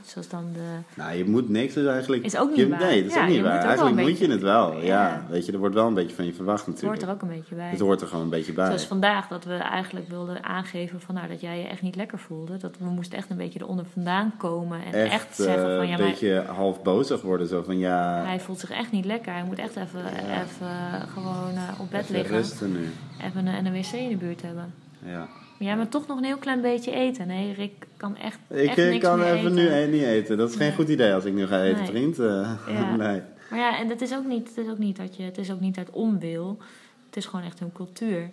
zoals 0.04 0.28
dan 0.28 0.44
de... 0.52 0.78
Nou, 0.94 1.16
je 1.16 1.24
moet 1.24 1.48
niks 1.48 1.74
dus 1.74 1.86
eigenlijk... 1.86 2.24
Is 2.24 2.36
ook 2.36 2.56
niet 2.56 2.68
waar. 2.68 2.78
Nee, 2.78 3.02
dat 3.02 3.10
is 3.10 3.18
ook 3.18 3.28
niet 3.28 3.40
waar. 3.40 3.64
Eigenlijk 3.64 3.96
moet 3.96 4.18
je 4.18 4.30
het 4.30 4.40
wel, 4.40 4.76
ja. 4.76 4.80
ja. 4.80 5.26
Weet 5.28 5.46
je, 5.46 5.52
er 5.52 5.58
wordt 5.58 5.74
wel 5.74 5.86
een 5.86 5.94
beetje 5.94 6.16
van 6.16 6.24
je 6.26 6.32
verwacht 6.32 6.66
natuurlijk. 6.66 7.00
Het 7.00 7.08
hoort 7.08 7.20
er 7.20 7.26
ook 7.26 7.30
een 7.30 7.38
beetje 7.38 7.54
bij. 7.54 7.70
Het 7.70 7.80
hoort 7.80 8.00
er 8.00 8.06
gewoon 8.06 8.24
een 8.24 8.30
beetje 8.30 8.52
bij. 8.52 8.66
Zoals 8.66 8.86
vandaag, 8.86 9.28
dat 9.28 9.44
we 9.44 9.54
eigenlijk 9.54 10.08
wilden 10.08 10.44
aangeven 10.44 11.00
van, 11.00 11.14
nou, 11.14 11.28
dat 11.28 11.40
jij 11.40 11.58
je 11.58 11.66
echt 11.66 11.82
niet 11.82 11.96
lekker 11.96 12.18
voelde. 12.18 12.56
Dat 12.56 12.76
we 12.78 12.88
moesten 12.88 13.18
echt 13.18 13.30
een 13.30 13.36
beetje 13.36 13.60
eronder 13.60 13.84
vandaan 13.92 14.32
komen 14.36 14.84
en 14.84 14.92
echt, 14.92 15.12
echt 15.12 15.34
zeggen 15.36 15.76
van, 15.76 15.86
ja, 15.86 15.98
Een 15.98 16.04
beetje 16.10 16.44
half 16.46 16.82
bozig 16.82 17.22
worden, 17.22 17.46
zo 17.46 17.62
van, 17.62 17.78
ja... 17.78 18.22
Hij 18.24 18.40
voelt 18.40 18.60
zich 18.60 18.70
echt 18.70 18.92
niet 18.92 19.04
lekker. 19.04 19.32
Hij 19.32 19.44
moet 19.44 19.58
echt 19.58 19.76
even, 19.76 20.00
ja. 20.00 20.42
even 20.42 21.08
gewoon 21.08 21.54
uh, 21.54 21.80
op 21.80 21.90
bed 21.90 22.02
even 22.02 22.14
liggen. 22.14 22.36
rusten 22.36 22.72
nu. 22.72 22.88
Even 23.22 23.46
een, 23.46 23.54
en 23.54 23.66
een 23.66 23.72
wc 23.72 23.92
in 23.92 24.08
de 24.08 24.16
buurt 24.16 24.42
hebben. 24.42 24.72
Ja. 25.04 25.18
Maar 25.18 25.68
jij 25.68 25.76
moet 25.76 25.90
toch 25.90 26.06
nog 26.06 26.18
een 26.18 26.24
heel 26.24 26.36
klein 26.38 26.60
beetje 26.60 26.92
eten. 26.92 27.26
Nee, 27.26 27.52
Rick 27.52 27.86
kan 27.96 28.16
echt, 28.16 28.38
ik 28.48 28.66
echt 28.68 28.76
niks 28.76 29.04
kan 29.04 29.18
meer 29.18 29.32
even 29.34 29.58
eten. 29.58 29.90
nu 29.90 29.96
niet 29.96 30.06
eten. 30.06 30.36
Dat 30.38 30.48
is 30.50 30.56
geen 30.56 30.66
Nee. 30.66 30.76
goed 30.76 30.88
idee 30.88 31.14
als 31.14 31.24
ik 31.24 31.34
nu 31.34 31.46
ga 31.46 31.62
eten, 31.62 31.78
Nee. 31.78 31.86
vriend. 31.86 32.18
Uh, 32.18 32.52
Ja. 32.68 32.96
nee. 32.96 33.22
Maar 33.50 33.58
ja, 33.58 33.78
en 33.78 33.88
het 33.88 34.00
is 34.00 34.14
ook 34.14 34.24
niet, 34.24 34.48
het 34.48 34.56
is 34.56 34.68
ook 34.70 34.78
niet 34.78 34.96
dat 34.96 35.16
je, 35.16 35.22
het 35.22 35.38
is 35.38 35.50
ook 35.52 35.60
niet 35.60 35.78
uit 35.78 35.90
onwil. 35.90 36.58
Het 37.06 37.16
is 37.16 37.26
gewoon 37.26 37.44
echt 37.44 37.58
hun 37.58 37.72
cultuur. 37.72 38.30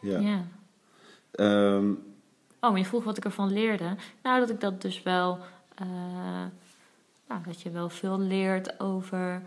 Ja. 0.00 0.18
Ja. 0.18 0.42
Ehm, 1.32 1.90
Oh, 2.62 2.70
maar 2.70 2.78
je 2.78 2.84
vroeg 2.86 3.04
wat 3.04 3.16
ik 3.16 3.24
ervan 3.24 3.52
leerde. 3.52 3.96
Nou, 4.22 4.40
dat 4.40 4.50
ik 4.50 4.60
dat 4.60 4.82
dus 4.82 5.02
wel, 5.02 5.38
eh, 5.74 5.86
nou, 7.28 7.40
dat 7.46 7.60
je 7.62 7.70
wel 7.70 7.88
veel 7.88 8.18
leert 8.20 8.80
over 8.80 9.42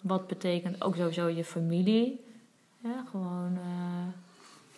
wat 0.00 0.26
betekent 0.26 0.82
ook 0.82 0.96
sowieso 0.96 1.28
je 1.28 1.44
familie. 1.44 2.24
Ja, 2.78 3.04
gewoon. 3.10 3.52
eh, 3.62 4.06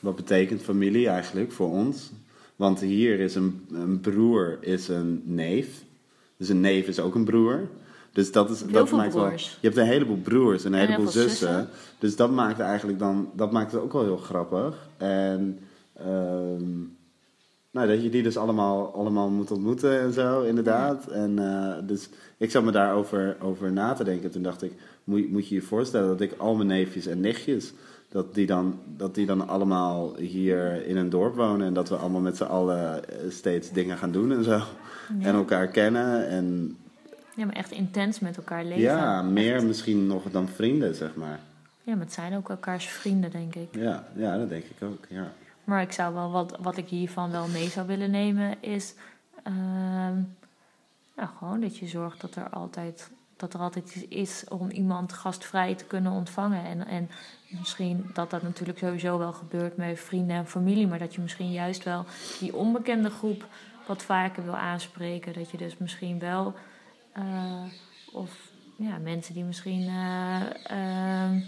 wat 0.06 0.16
betekent 0.16 0.62
familie 0.62 1.08
eigenlijk 1.08 1.52
voor 1.52 1.70
ons? 1.70 2.10
Want 2.56 2.80
hier 2.80 3.20
is 3.20 3.34
een, 3.34 3.66
een 3.72 4.00
broer 4.00 4.58
is 4.60 4.88
een 4.88 5.22
neef. 5.24 5.84
Dus 6.36 6.48
een 6.48 6.60
neef 6.60 6.86
is 6.86 7.00
ook 7.00 7.14
een 7.14 7.24
broer. 7.24 7.60
Dus 8.12 8.32
dat 8.32 8.50
is 8.50 8.60
Heel 8.60 8.70
dat 8.72 8.90
maakt 8.90 9.14
wel. 9.14 9.30
Je 9.30 9.46
hebt 9.60 9.76
een 9.76 9.86
heleboel 9.86 10.16
broers 10.22 10.64
en 10.64 10.72
een 10.72 10.78
En 10.80 10.86
heleboel 10.86 11.08
zussen. 11.10 11.30
zussen. 11.30 11.68
Dus 11.98 12.16
dat 12.16 12.30
maakt 12.30 12.60
eigenlijk 12.60 12.98
dan 12.98 13.30
dat 13.34 13.52
maakt 13.52 13.72
het 13.72 13.80
ook 13.80 13.92
wel 13.92 14.02
heel 14.04 14.16
grappig. 14.16 14.88
En 14.96 15.58
ehm, 15.92 16.70
nou, 17.70 17.88
dat 17.88 18.02
je 18.02 18.08
die 18.10 18.22
dus 18.22 18.36
allemaal, 18.36 18.94
allemaal 18.94 19.28
moet 19.30 19.50
ontmoeten 19.50 20.00
en 20.00 20.12
zo, 20.12 20.42
inderdaad. 20.42 21.06
En 21.06 21.38
eh, 21.38 21.86
dus 21.86 22.08
ik 22.36 22.50
zat 22.50 22.64
me 22.64 22.70
daarover 22.70 23.36
over 23.40 23.72
na 23.72 23.92
te 23.92 24.04
denken. 24.04 24.30
Toen 24.30 24.42
dacht 24.42 24.62
ik, 24.62 24.72
moet, 25.04 25.18
je- 25.20 25.28
moet 25.30 25.48
je 25.48 25.54
je 25.54 25.62
voorstellen 25.62 26.08
dat 26.08 26.20
ik 26.20 26.32
al 26.36 26.54
mijn 26.54 26.68
neefjes 26.68 27.06
en 27.06 27.20
nichtjes, 27.20 27.72
dat 28.16 28.34
die, 28.34 28.46
dan, 28.46 28.78
dat 28.96 29.14
die 29.14 29.26
dan 29.26 29.48
allemaal 29.48 30.16
hier 30.16 30.86
in 30.86 30.96
een 30.96 31.10
dorp 31.10 31.34
wonen. 31.34 31.66
En 31.66 31.74
dat 31.74 31.88
we 31.88 31.96
allemaal 31.96 32.20
met 32.20 32.36
z'n 32.36 32.44
allen 32.44 33.08
eh, 33.08 33.30
steeds 33.30 33.70
dingen 33.70 33.98
gaan 33.98 34.12
doen 34.12 34.32
en 34.32 34.44
zo. 34.44 34.60
En 35.20 35.34
elkaar 35.34 35.68
kennen. 35.68 36.28
En 36.28 36.76
ja, 37.34 37.44
maar 37.44 37.54
echt 37.54 37.70
intens 37.70 38.20
met 38.20 38.36
elkaar 38.36 38.64
leven. 38.64 38.82
ja, 38.82 39.22
meer 39.22 39.54
Echt. 39.54 39.64
misschien 39.64 40.06
nog 40.06 40.22
dan 40.30 40.48
vrienden, 40.48 40.94
zeg 40.94 41.14
maar. 41.14 41.40
Ja, 41.82 41.94
maar 41.94 42.04
het 42.04 42.12
zijn 42.12 42.36
ook 42.36 42.48
elkaars 42.48 42.88
vrienden, 42.88 43.30
denk 43.30 43.54
ik. 43.54 43.68
Ja, 43.70 44.06
ja 44.14 44.38
dat 44.38 44.48
denk 44.48 44.64
ik 44.64 44.82
ook, 44.82 45.06
ja. 45.08 45.32
Maar 45.64 45.82
ik 45.82 45.92
zou 45.92 46.14
wel 46.14 46.30
wat, 46.30 46.56
wat 46.60 46.76
ik 46.76 46.88
hiervan 46.88 47.30
wel 47.30 47.48
mee 47.48 47.68
zou 47.68 47.86
willen 47.86 48.10
nemen, 48.10 48.54
is 48.60 48.94
ehm, 49.42 50.14
nou, 51.16 51.28
gewoon 51.38 51.60
dat 51.60 51.76
je 51.76 51.86
zorgt 51.86 52.20
dat 52.20 52.34
er 52.34 52.48
altijd, 52.48 53.10
dat 53.36 53.54
er 53.54 53.60
altijd 53.60 54.06
is 54.08 54.44
om 54.48 54.70
iemand 54.70 55.12
gastvrij 55.12 55.74
te 55.74 55.84
kunnen 55.84 56.12
ontvangen. 56.12 56.64
En, 56.64 56.86
en 56.86 57.10
misschien 57.48 58.10
dat 58.12 58.30
dat 58.30 58.42
natuurlijk 58.42 58.78
sowieso 58.78 59.18
wel 59.18 59.32
gebeurt 59.32 59.76
met 59.76 60.00
vrienden 60.00 60.36
en 60.36 60.46
familie, 60.46 60.86
maar 60.86 60.98
dat 60.98 61.14
je 61.14 61.20
misschien 61.20 61.52
juist 61.52 61.84
wel 61.84 62.04
die 62.40 62.56
onbekende 62.56 63.10
groep 63.10 63.46
wat 63.86 64.02
vaker 64.02 64.44
wil 64.44 64.56
aanspreken. 64.56 65.32
Dat 65.32 65.50
je 65.50 65.56
dus 65.56 65.76
misschien 65.78 66.18
wel, 66.18 66.54
eh, 67.12 67.62
of 68.12 68.50
ja, 68.76 68.98
mensen 68.98 69.34
die 69.34 69.44
misschien. 69.44 69.88
eh, 69.88 70.42
ehm, 70.64 71.40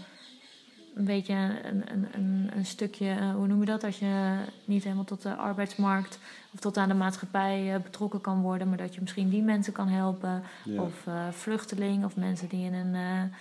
een 0.95 1.05
beetje 1.05 1.33
een, 1.63 1.83
een, 1.91 2.07
een, 2.11 2.49
een 2.55 2.65
stukje, 2.65 3.09
eh, 3.09 3.31
hoe 3.31 3.47
noem 3.47 3.59
je 3.59 3.65
dat, 3.65 3.83
als 3.83 3.99
je 3.99 4.35
niet 4.65 4.83
helemaal 4.83 5.03
tot 5.03 5.21
de 5.21 5.35
arbeidsmarkt 5.35 6.19
of 6.53 6.59
tot 6.59 6.77
aan 6.77 6.87
de 6.87 6.93
maatschappij 6.93 7.73
eh, 7.73 7.81
betrokken 7.81 8.21
kan 8.21 8.41
worden, 8.41 8.69
maar 8.69 8.77
dat 8.77 8.95
je 8.95 9.01
misschien 9.01 9.29
die 9.29 9.41
mensen 9.41 9.73
kan 9.73 9.87
helpen. 9.87 10.43
Ja. 10.63 10.81
Of 10.81 11.07
eh 11.07 11.27
vluchtelingen 11.31 12.05
of 12.05 12.15
mensen 12.15 12.47
die 12.47 12.65
in 12.65 12.73
een 12.73 12.95
eh, 12.95 13.37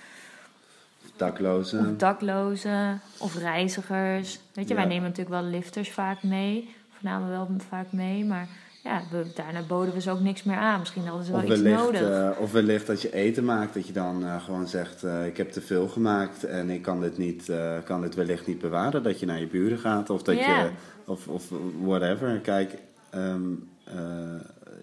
Daklozen. 1.16 1.90
of 1.90 1.96
daklozen 1.96 3.00
of 3.18 3.34
reizigers. 3.34 4.38
Weet 4.52 4.68
je, 4.68 4.74
wij 4.74 4.84
nemen 4.84 5.08
natuurlijk 5.08 5.40
wel 5.40 5.50
lifters 5.50 5.90
vaak 5.90 6.22
mee, 6.22 6.74
of 6.94 7.02
namen 7.02 7.28
wel 7.28 7.48
vaak 7.68 7.92
mee, 7.92 8.24
maar 8.24 8.48
ja, 8.88 9.02
we, 9.10 9.24
daarna 9.34 9.62
boden 9.68 9.94
we 9.94 10.00
ze 10.00 10.10
ook 10.10 10.20
niks 10.20 10.42
meer 10.42 10.56
aan. 10.56 10.78
Misschien 10.78 11.06
hadden 11.06 11.24
ze 11.26 11.32
wel 11.32 11.42
iets 11.42 11.60
nodig. 11.60 12.00
eh, 12.00 12.40
of 12.40 12.52
wellicht 12.52 12.86
dat 12.86 13.02
je 13.02 13.12
eten 13.12 13.44
maakt, 13.44 13.74
dat 13.74 13.86
je 13.86 13.92
dan 13.92 14.24
eh, 14.24 14.44
gewoon 14.44 14.68
zegt: 14.68 15.02
eh, 15.04 15.26
Ik 15.26 15.36
heb 15.36 15.50
te 15.52 15.60
veel 15.60 15.88
gemaakt 15.88 16.44
en 16.44 16.70
ik 16.70 16.82
kan 16.82 17.00
dit, 17.00 17.18
niet, 17.18 17.50
kan 17.84 18.00
dit 18.00 18.14
wellicht 18.14 18.46
niet 18.46 18.58
bewaren. 18.58 19.02
Dat 19.02 19.20
je 19.20 19.26
naar 19.26 19.40
je 19.40 19.46
buren 19.46 19.78
gaat 19.78 20.10
of 20.10 20.22
dat 20.22 20.36
je, 20.36 20.70
of, 21.06 21.28
of 21.28 21.44
whatever. 21.82 22.38
Kijk, 22.40 22.74
ehm, 23.10 23.42
eh, 23.84 23.94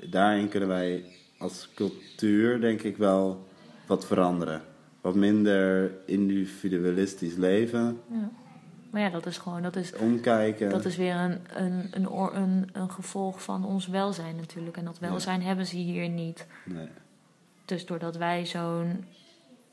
daarin 0.10 0.50
kunnen 0.50 0.70
wij 0.70 1.04
als 1.38 1.70
cultuur, 1.76 2.62
denk 2.62 2.82
ik, 2.82 2.98
wel 2.98 3.48
wat 3.88 4.06
veranderen. 4.06 4.62
Wat 5.02 5.16
minder 5.16 5.92
individualistisch 6.06 7.36
leven, 7.36 8.00
ja. 8.12 8.30
Maar 8.96 9.04
ja, 9.04 9.10
dat 9.10 9.26
is 9.26 9.38
gewoon, 9.38 9.62
dat 9.62 9.76
is 9.76 9.96
omkijken. 9.96 10.70
Dat 10.70 10.86
is 10.86 10.96
weer 10.96 11.16
een, 11.16 11.40
een, 11.54 11.88
een, 11.92 12.36
een, 12.36 12.70
een 12.74 12.92
gevolg 12.92 13.44
van 13.44 13.66
ons 13.66 13.88
welzijn 13.88 14.36
natuurlijk. 14.36 14.78
En 14.78 14.86
dat 14.86 15.00
welzijn 15.00 15.42
hebben 15.42 15.68
ze 15.68 15.76
hier 15.76 16.10
niet. 16.10 16.46
Nee. 16.66 16.88
Dus 17.66 17.86
doordat 17.86 18.16
wij 18.16 18.46
zo'n 18.46 19.06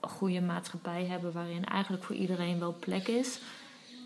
goede 0.00 0.40
maatschappij 0.40 1.04
hebben 1.04 1.32
waarin 1.32 1.64
eigenlijk 1.64 2.02
voor 2.04 2.16
iedereen 2.16 2.58
wel 2.58 2.76
plek 2.80 3.08
is, 3.08 3.40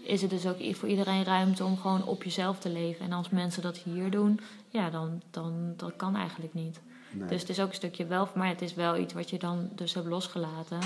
is 0.04 0.22
er 0.22 0.28
dus 0.28 0.46
ook 0.46 0.76
voor 0.76 0.88
iedereen 0.88 1.24
ruimte 1.24 1.64
om 1.64 1.76
gewoon 1.76 2.04
op 2.04 2.22
jezelf 2.22 2.58
te 2.58 2.70
leven. 2.70 3.04
En 3.04 3.12
als 3.12 3.30
mensen 3.30 3.62
dat 3.62 3.76
hier 3.76 4.10
doen, 4.10 4.40
ja, 4.68 4.90
dan, 4.90 5.22
dan 5.30 5.74
dat 5.76 5.96
kan 5.96 6.16
eigenlijk 6.16 6.54
niet. 6.54 6.80
Nee. 7.10 7.28
Dus 7.28 7.40
het 7.40 7.50
is 7.50 7.60
ook 7.60 7.68
een 7.68 7.74
stukje 7.74 8.06
wel, 8.06 8.28
maar 8.34 8.48
het 8.48 8.62
is 8.62 8.74
wel 8.74 8.96
iets 8.96 9.14
wat 9.14 9.30
je 9.30 9.38
dan 9.38 9.68
dus 9.74 9.94
hebt 9.94 10.06
losgelaten. 10.06 10.80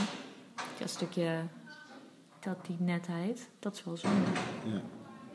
Dat 0.78 0.90
stukje, 0.90 1.42
dat 2.40 2.66
die 2.66 2.76
netheid, 2.78 3.48
dat 3.58 3.74
is 3.74 3.84
wel 3.84 3.96
zonde. 3.96 4.30
Ja. 4.64 4.80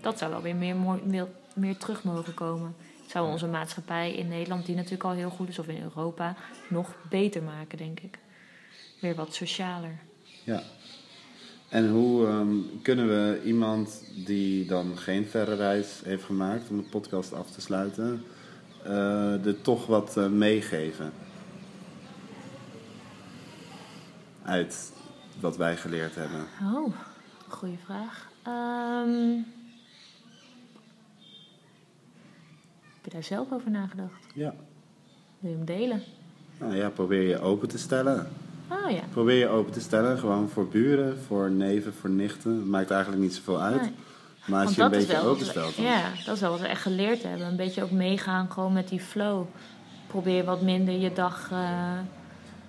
Dat 0.01 0.17
zou 0.17 0.31
wel 0.31 0.41
weer 0.41 0.55
meer, 0.55 0.75
meer, 1.03 1.27
meer 1.55 1.77
terug 1.77 2.03
mogen 2.03 2.33
komen. 2.33 2.75
Zou 3.07 3.31
onze 3.31 3.47
maatschappij 3.47 4.13
in 4.13 4.27
Nederland, 4.27 4.65
die 4.65 4.75
natuurlijk 4.75 5.03
al 5.03 5.11
heel 5.11 5.29
goed 5.29 5.49
is, 5.49 5.59
of 5.59 5.67
in 5.67 5.81
Europa, 5.81 6.35
nog 6.69 6.95
beter 7.09 7.43
maken, 7.43 7.77
denk 7.77 7.99
ik. 7.99 8.19
Weer 8.99 9.15
wat 9.15 9.33
socialer. 9.33 9.99
Ja. 10.43 10.63
En 11.69 11.89
hoe 11.89 12.27
ehm, 12.27 12.57
kunnen 12.81 13.07
we 13.07 13.41
iemand 13.43 14.03
die 14.25 14.65
dan 14.65 14.97
geen 14.97 15.25
verre 15.25 15.55
reis 15.55 16.01
heeft 16.03 16.23
gemaakt, 16.23 16.69
om 16.69 16.77
de 16.77 16.83
podcast 16.89 17.33
af 17.33 17.51
te 17.51 17.61
sluiten, 17.61 18.23
eh 18.83 19.45
er 19.45 19.61
toch 19.61 19.85
wat 19.85 20.17
eh, 20.17 20.27
meegeven? 20.27 21.11
Uit 24.43 24.93
wat 25.39 25.57
wij 25.57 25.77
geleerd 25.77 26.15
hebben. 26.15 26.39
Oh, 26.73 26.93
goede 27.47 27.77
vraag. 27.85 28.27
Ehm, 28.43 29.33
heb 32.93 33.03
je 33.03 33.09
daar 33.11 33.23
zelf 33.23 33.51
over 33.51 33.71
nagedacht? 33.71 34.25
Ja. 34.33 34.53
Wil 35.39 35.51
je 35.51 35.57
hem 35.57 35.65
delen? 35.65 36.01
Nou 36.59 36.75
ja, 36.75 36.89
probeer 36.89 37.21
je 37.27 37.39
open 37.39 37.67
te 37.67 37.77
stellen. 37.77 38.27
Oh 38.69 38.91
ja. 38.91 39.01
Probeer 39.11 39.37
je 39.37 39.47
open 39.47 39.73
te 39.73 39.79
stellen, 39.81 40.17
gewoon 40.17 40.49
voor 40.49 40.67
buren, 40.67 41.19
voor 41.19 41.51
neven, 41.51 41.93
voor 41.93 42.09
nichten. 42.09 42.69
Maakt 42.69 42.91
eigenlijk 42.91 43.21
niet 43.21 43.35
zoveel 43.35 43.61
uit. 43.61 43.81
Nee. 43.81 43.91
Maar 44.45 44.65
als 44.65 44.75
Want 44.75 44.75
je 44.75 44.81
een 44.81 44.89
beetje 45.05 45.21
wel 45.21 45.31
open 45.31 45.45
stelt. 45.45 45.75
dan- 45.75 45.85
Ja, 45.85 46.09
dat 46.25 46.35
is 46.35 46.41
wel 46.41 46.51
wat 46.51 46.59
we 46.59 46.67
echt 46.67 46.81
geleerd 46.81 47.23
hebben. 47.23 47.47
Een 47.47 47.55
beetje 47.55 47.83
ook 47.83 47.91
meegaan 47.91 48.51
gewoon 48.51 48.73
met 48.73 48.87
die 48.87 48.99
flow. 48.99 49.45
Probeer 50.07 50.43
wat 50.43 50.61
minder 50.61 50.93
je 50.93 51.13
dag... 51.13 51.51
eh, 51.51 51.91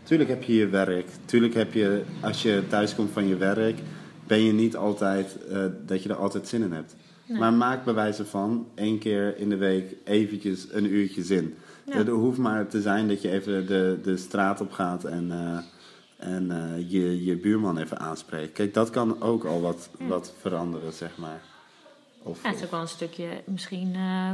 Tuurlijk 0.06 0.30
heb 0.30 0.42
je 0.42 0.54
je 0.54 0.68
werk. 0.68 1.06
Tuurlijk 1.24 1.54
heb 1.54 1.72
je, 1.72 2.02
als 2.20 2.42
je 2.42 2.62
thuis 2.68 2.94
komt 2.94 3.10
van 3.10 3.26
je 3.26 3.36
werk, 3.36 3.78
ben 4.26 4.42
je 4.42 4.52
niet 4.52 4.76
altijd 4.76 5.38
eh, 5.50 5.64
dat 5.86 6.02
je 6.02 6.08
er 6.08 6.16
altijd 6.16 6.48
zin 6.48 6.62
in 6.62 6.72
hebt. 6.72 6.96
Nee. 7.26 7.38
Maar 7.38 7.52
maak 7.52 7.84
bij 7.84 7.94
wijze 7.94 8.24
van 8.24 8.66
één 8.74 8.98
keer 8.98 9.38
in 9.38 9.48
de 9.48 9.56
week 9.56 9.96
eventjes 10.04 10.66
een 10.70 10.92
uurtje 10.94 11.22
zin. 11.22 11.54
Ja. 11.86 11.96
Het 11.96 12.08
hoeft 12.08 12.38
maar 12.38 12.68
te 12.68 12.80
zijn 12.80 13.08
dat 13.08 13.22
je 13.22 13.30
even 13.30 13.66
de, 13.66 13.98
de 14.02 14.16
straat 14.16 14.60
op 14.60 14.72
gaat 14.72 15.04
en, 15.04 15.30
eh, 15.30 15.58
en 16.28 16.50
eh, 16.50 16.90
je, 16.90 17.24
je 17.24 17.36
buurman 17.36 17.78
even 17.78 17.98
aanspreekt. 17.98 18.52
Kijk, 18.52 18.74
dat 18.74 18.90
kan 18.90 19.22
ook 19.22 19.44
al 19.44 19.60
wat, 19.60 19.90
wat 19.98 20.34
veranderen, 20.40 20.92
zeg 20.92 21.16
maar. 21.16 21.40
Of, 22.26 22.42
Ja, 22.42 22.48
het 22.48 22.58
is 22.58 22.64
ook 22.64 22.70
wel 22.70 22.80
een 22.80 22.88
stukje 22.88 23.28
misschien 23.44 23.94
eh, 23.94 24.30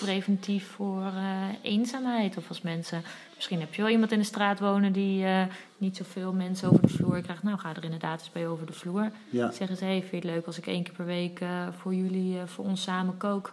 preventief 0.00 0.66
voor 0.66 1.02
eh, 1.02 1.48
eenzaamheid. 1.62 2.36
Of 2.36 2.48
als 2.48 2.62
mensen, 2.62 3.02
misschien 3.34 3.60
heb 3.60 3.74
je 3.74 3.82
wel 3.82 3.90
iemand 3.90 4.12
in 4.12 4.18
de 4.18 4.24
straat 4.24 4.60
wonen 4.60 4.92
die 4.92 5.24
eh, 5.24 5.42
niet 5.78 5.96
zoveel 5.96 6.32
mensen 6.32 6.68
over 6.68 6.82
de 6.82 6.88
vloer 6.88 7.20
krijgt. 7.20 7.42
Nou, 7.42 7.58
ga 7.58 7.76
er 7.76 7.84
inderdaad 7.84 8.20
eens 8.20 8.32
bij 8.32 8.46
over 8.46 8.66
de 8.66 8.72
vloer. 8.72 9.10
ja, 9.30 9.50
Zeggen 9.50 9.76
ze, 9.76 9.84
hey, 9.84 9.98
vind 9.98 10.10
je 10.10 10.16
het 10.16 10.36
leuk 10.36 10.46
als 10.46 10.58
ik 10.58 10.66
één 10.66 10.82
keer 10.82 10.94
per 10.94 11.06
week 11.06 11.40
voor 11.78 11.94
jullie, 11.94 12.38
voor 12.46 12.64
ons 12.64 12.82
samen 12.82 13.16
kook? 13.16 13.52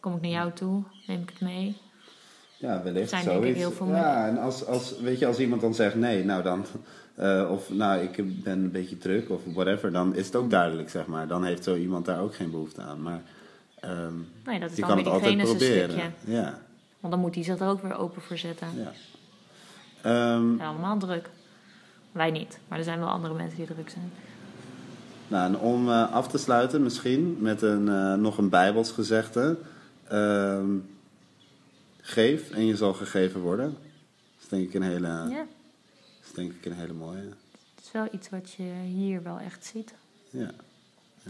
Kom 0.00 0.14
ik 0.14 0.20
naar 0.20 0.30
jou 0.30 0.52
toe, 0.52 0.82
neem 1.06 1.22
ik 1.22 1.28
het 1.30 1.40
mee. 1.40 1.76
ja, 2.58 2.82
wellicht 2.82 3.08
zijn 3.08 3.24
denk 3.24 3.36
ik 3.36 3.42
zoiets. 3.42 3.58
heel 3.58 3.72
veel 3.72 3.86
ja, 3.86 4.26
en 4.28 4.38
als, 4.38 4.66
als, 4.66 5.00
weet 5.00 5.18
je, 5.18 5.26
als 5.26 5.38
iemand 5.38 5.60
dan 5.60 5.74
zegt 5.74 5.94
nee, 5.94 6.24
nou 6.24 6.42
dan... 6.42 6.66
eh, 7.14 7.48
of 7.50 7.70
nou, 7.70 8.00
ik 8.00 8.42
ben 8.42 8.58
een 8.58 8.70
beetje 8.70 8.98
druk 8.98 9.30
of 9.30 9.40
whatever, 9.54 9.92
dan 9.92 10.14
is 10.14 10.26
het 10.26 10.36
ook 10.36 10.50
duidelijk, 10.50 10.90
zeg 10.90 11.06
maar. 11.06 11.26
Dan 11.28 11.44
heeft 11.44 11.64
zo 11.64 11.76
iemand 11.76 12.04
daar 12.04 12.20
ook 12.20 12.34
geen 12.34 12.50
behoefte 12.50 12.80
aan. 12.80 13.02
Maar 13.02 13.22
ehm, 13.80 14.14
Nee, 14.44 14.60
dat 14.60 14.70
is 14.70 14.76
je 14.76 14.82
kan 14.82 14.96
het 14.98 15.06
altijd 15.06 15.36
proberen. 15.42 15.90
stukje. 15.90 16.10
Ja, 16.24 16.58
Want 17.00 17.12
dan 17.12 17.22
moet 17.22 17.34
hij 17.34 17.44
zich 17.44 17.58
er 17.58 17.68
ook 17.68 17.82
weer 17.82 17.96
open 17.96 18.22
voor 18.22 18.38
zetten. 18.38 18.68
ja. 18.76 18.92
Ehm, 20.02 20.56
zijn 20.56 20.68
allemaal 20.68 20.98
druk. 20.98 21.30
Wij 22.12 22.30
niet, 22.30 22.58
maar 22.68 22.78
er 22.78 22.84
zijn 22.84 22.98
wel 22.98 23.08
andere 23.08 23.34
mensen 23.34 23.56
die 23.58 23.66
druk 23.66 23.90
zijn. 23.90 24.12
Nou, 25.28 25.44
en 25.52 25.58
om 25.58 25.88
eh, 25.88 26.12
af 26.12 26.28
te 26.28 26.38
sluiten 26.38 26.82
misschien 26.82 27.36
met 27.40 27.62
een, 27.62 27.88
eh, 27.88 28.14
nog 28.14 28.38
een 28.38 28.48
bijbels 28.48 28.90
gezegde. 28.90 29.56
Ehm, 30.08 30.66
geef 32.00 32.50
en 32.50 32.66
je 32.66 32.76
zal 32.76 32.92
gegeven 32.92 33.40
worden. 33.40 33.64
Dat 33.66 34.42
is 34.42 34.48
denk 34.48 34.62
ik 34.68 34.74
een 34.74 34.82
hele, 34.82 35.06
Ja, 35.08 35.44
denk 36.34 36.52
ik 36.52 36.64
een 36.66 36.72
hele 36.72 36.92
mooie. 36.92 37.18
het 37.74 37.84
is 37.84 37.92
wel 37.92 38.08
iets 38.12 38.28
wat 38.30 38.52
je 38.52 38.72
hier 38.84 39.22
wel 39.22 39.38
echt 39.38 39.64
ziet. 39.64 39.94
Ja. 40.30 40.50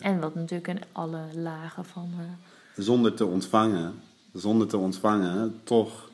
En 0.00 0.20
wat 0.20 0.34
natuurlijk 0.34 0.68
in 0.68 0.80
alle 0.92 1.20
lagen 1.34 1.84
van... 1.84 2.10
eh, 2.18 2.24
Zonder 2.84 3.14
te 3.14 3.24
ontvangen, 3.26 3.94
zonder 4.32 4.66
te 4.66 4.76
ontvangen, 4.76 5.60
toch 5.64 6.10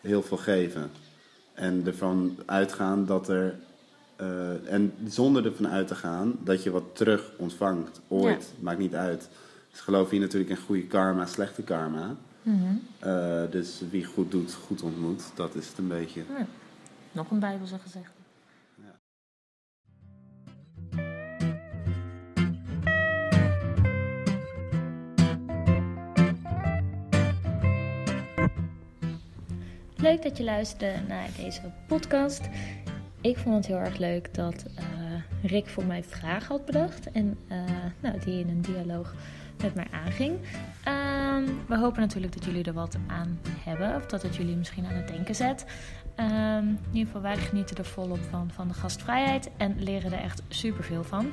heel 0.00 0.22
veel 0.22 0.36
geven. 0.36 0.90
En 1.54 1.86
ervan 1.86 2.36
uitgaan 2.46 3.06
dat 3.06 3.28
er. 3.28 3.58
eh, 4.16 4.72
en 4.72 4.92
zonder 5.06 5.44
ervan 5.46 5.68
uit 5.68 5.86
te 5.88 5.94
gaan 5.94 6.34
dat 6.44 6.62
je 6.62 6.70
wat 6.70 6.84
terug 6.96 7.30
ontvangt. 7.36 8.00
Ooit, 8.08 8.52
maakt 8.60 8.78
niet 8.78 8.94
uit. 8.94 9.28
Dus 9.70 9.80
geloof 9.80 10.10
je 10.10 10.18
natuurlijk 10.20 10.50
in 10.50 10.56
goede 10.66 10.86
karma, 10.86 11.26
slechte 11.26 11.62
karma. 11.62 12.16
Eh, 12.98 13.42
dus 13.50 13.82
wie 13.90 14.04
goed 14.04 14.30
doet, 14.30 14.54
goed 14.54 14.82
ontmoet. 14.82 15.22
Dat 15.34 15.54
is 15.54 15.68
het 15.68 15.78
een 15.78 15.88
beetje. 15.88 16.22
Ja, 16.38 16.46
nog 17.12 17.30
een 17.30 17.38
bijbelse 17.38 17.78
gezegde. 17.78 18.10
Leuk 30.06 30.22
dat 30.22 30.36
je 30.36 30.44
luisterde 30.44 31.00
naar 31.08 31.28
deze 31.36 31.60
podcast. 31.86 32.48
Ik 33.20 33.36
vond 33.36 33.54
het 33.54 33.66
heel 33.66 33.76
erg 33.76 33.98
leuk 33.98 34.34
dat 34.34 34.64
eh, 34.76 34.84
Rick 35.42 35.68
voor 35.68 35.84
mij 35.84 36.04
vragen 36.04 36.46
had 36.46 36.64
bedacht 36.64 37.10
en 37.12 37.38
eh, 37.48 37.58
nou, 38.00 38.18
die 38.18 38.40
in 38.40 38.48
een 38.48 38.60
dialoog 38.60 39.14
met 39.62 39.74
mij 39.74 39.86
aanging. 39.90 40.38
Ehm, 40.84 41.44
we 41.68 41.76
hopen 41.76 42.00
natuurlijk 42.00 42.32
dat 42.32 42.44
jullie 42.44 42.64
er 42.64 42.72
wat 42.72 42.96
aan 43.06 43.40
hebben 43.64 43.96
of 43.96 44.06
dat 44.06 44.22
het 44.22 44.36
jullie 44.36 44.56
misschien 44.56 44.86
aan 44.86 44.94
het 44.94 45.08
denken 45.08 45.34
zet. 45.34 45.66
Ehm, 46.14 46.66
in 46.66 46.78
ieder 46.92 47.06
geval, 47.06 47.22
wij 47.22 47.36
genieten 47.36 47.76
er 47.76 47.84
volop 47.84 48.22
van, 48.30 48.50
van 48.50 48.68
de 48.68 48.74
gastvrijheid 48.74 49.50
en 49.56 49.82
leren 49.82 50.12
er 50.12 50.22
echt 50.22 50.42
superveel 50.48 51.04
van. 51.04 51.30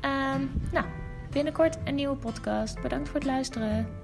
Ehm, 0.00 0.42
nou, 0.72 0.86
binnenkort 1.30 1.78
een 1.84 1.94
nieuwe 1.94 2.16
podcast. 2.16 2.80
Bedankt 2.80 3.08
voor 3.08 3.18
het 3.18 3.28
luisteren. 3.28 3.99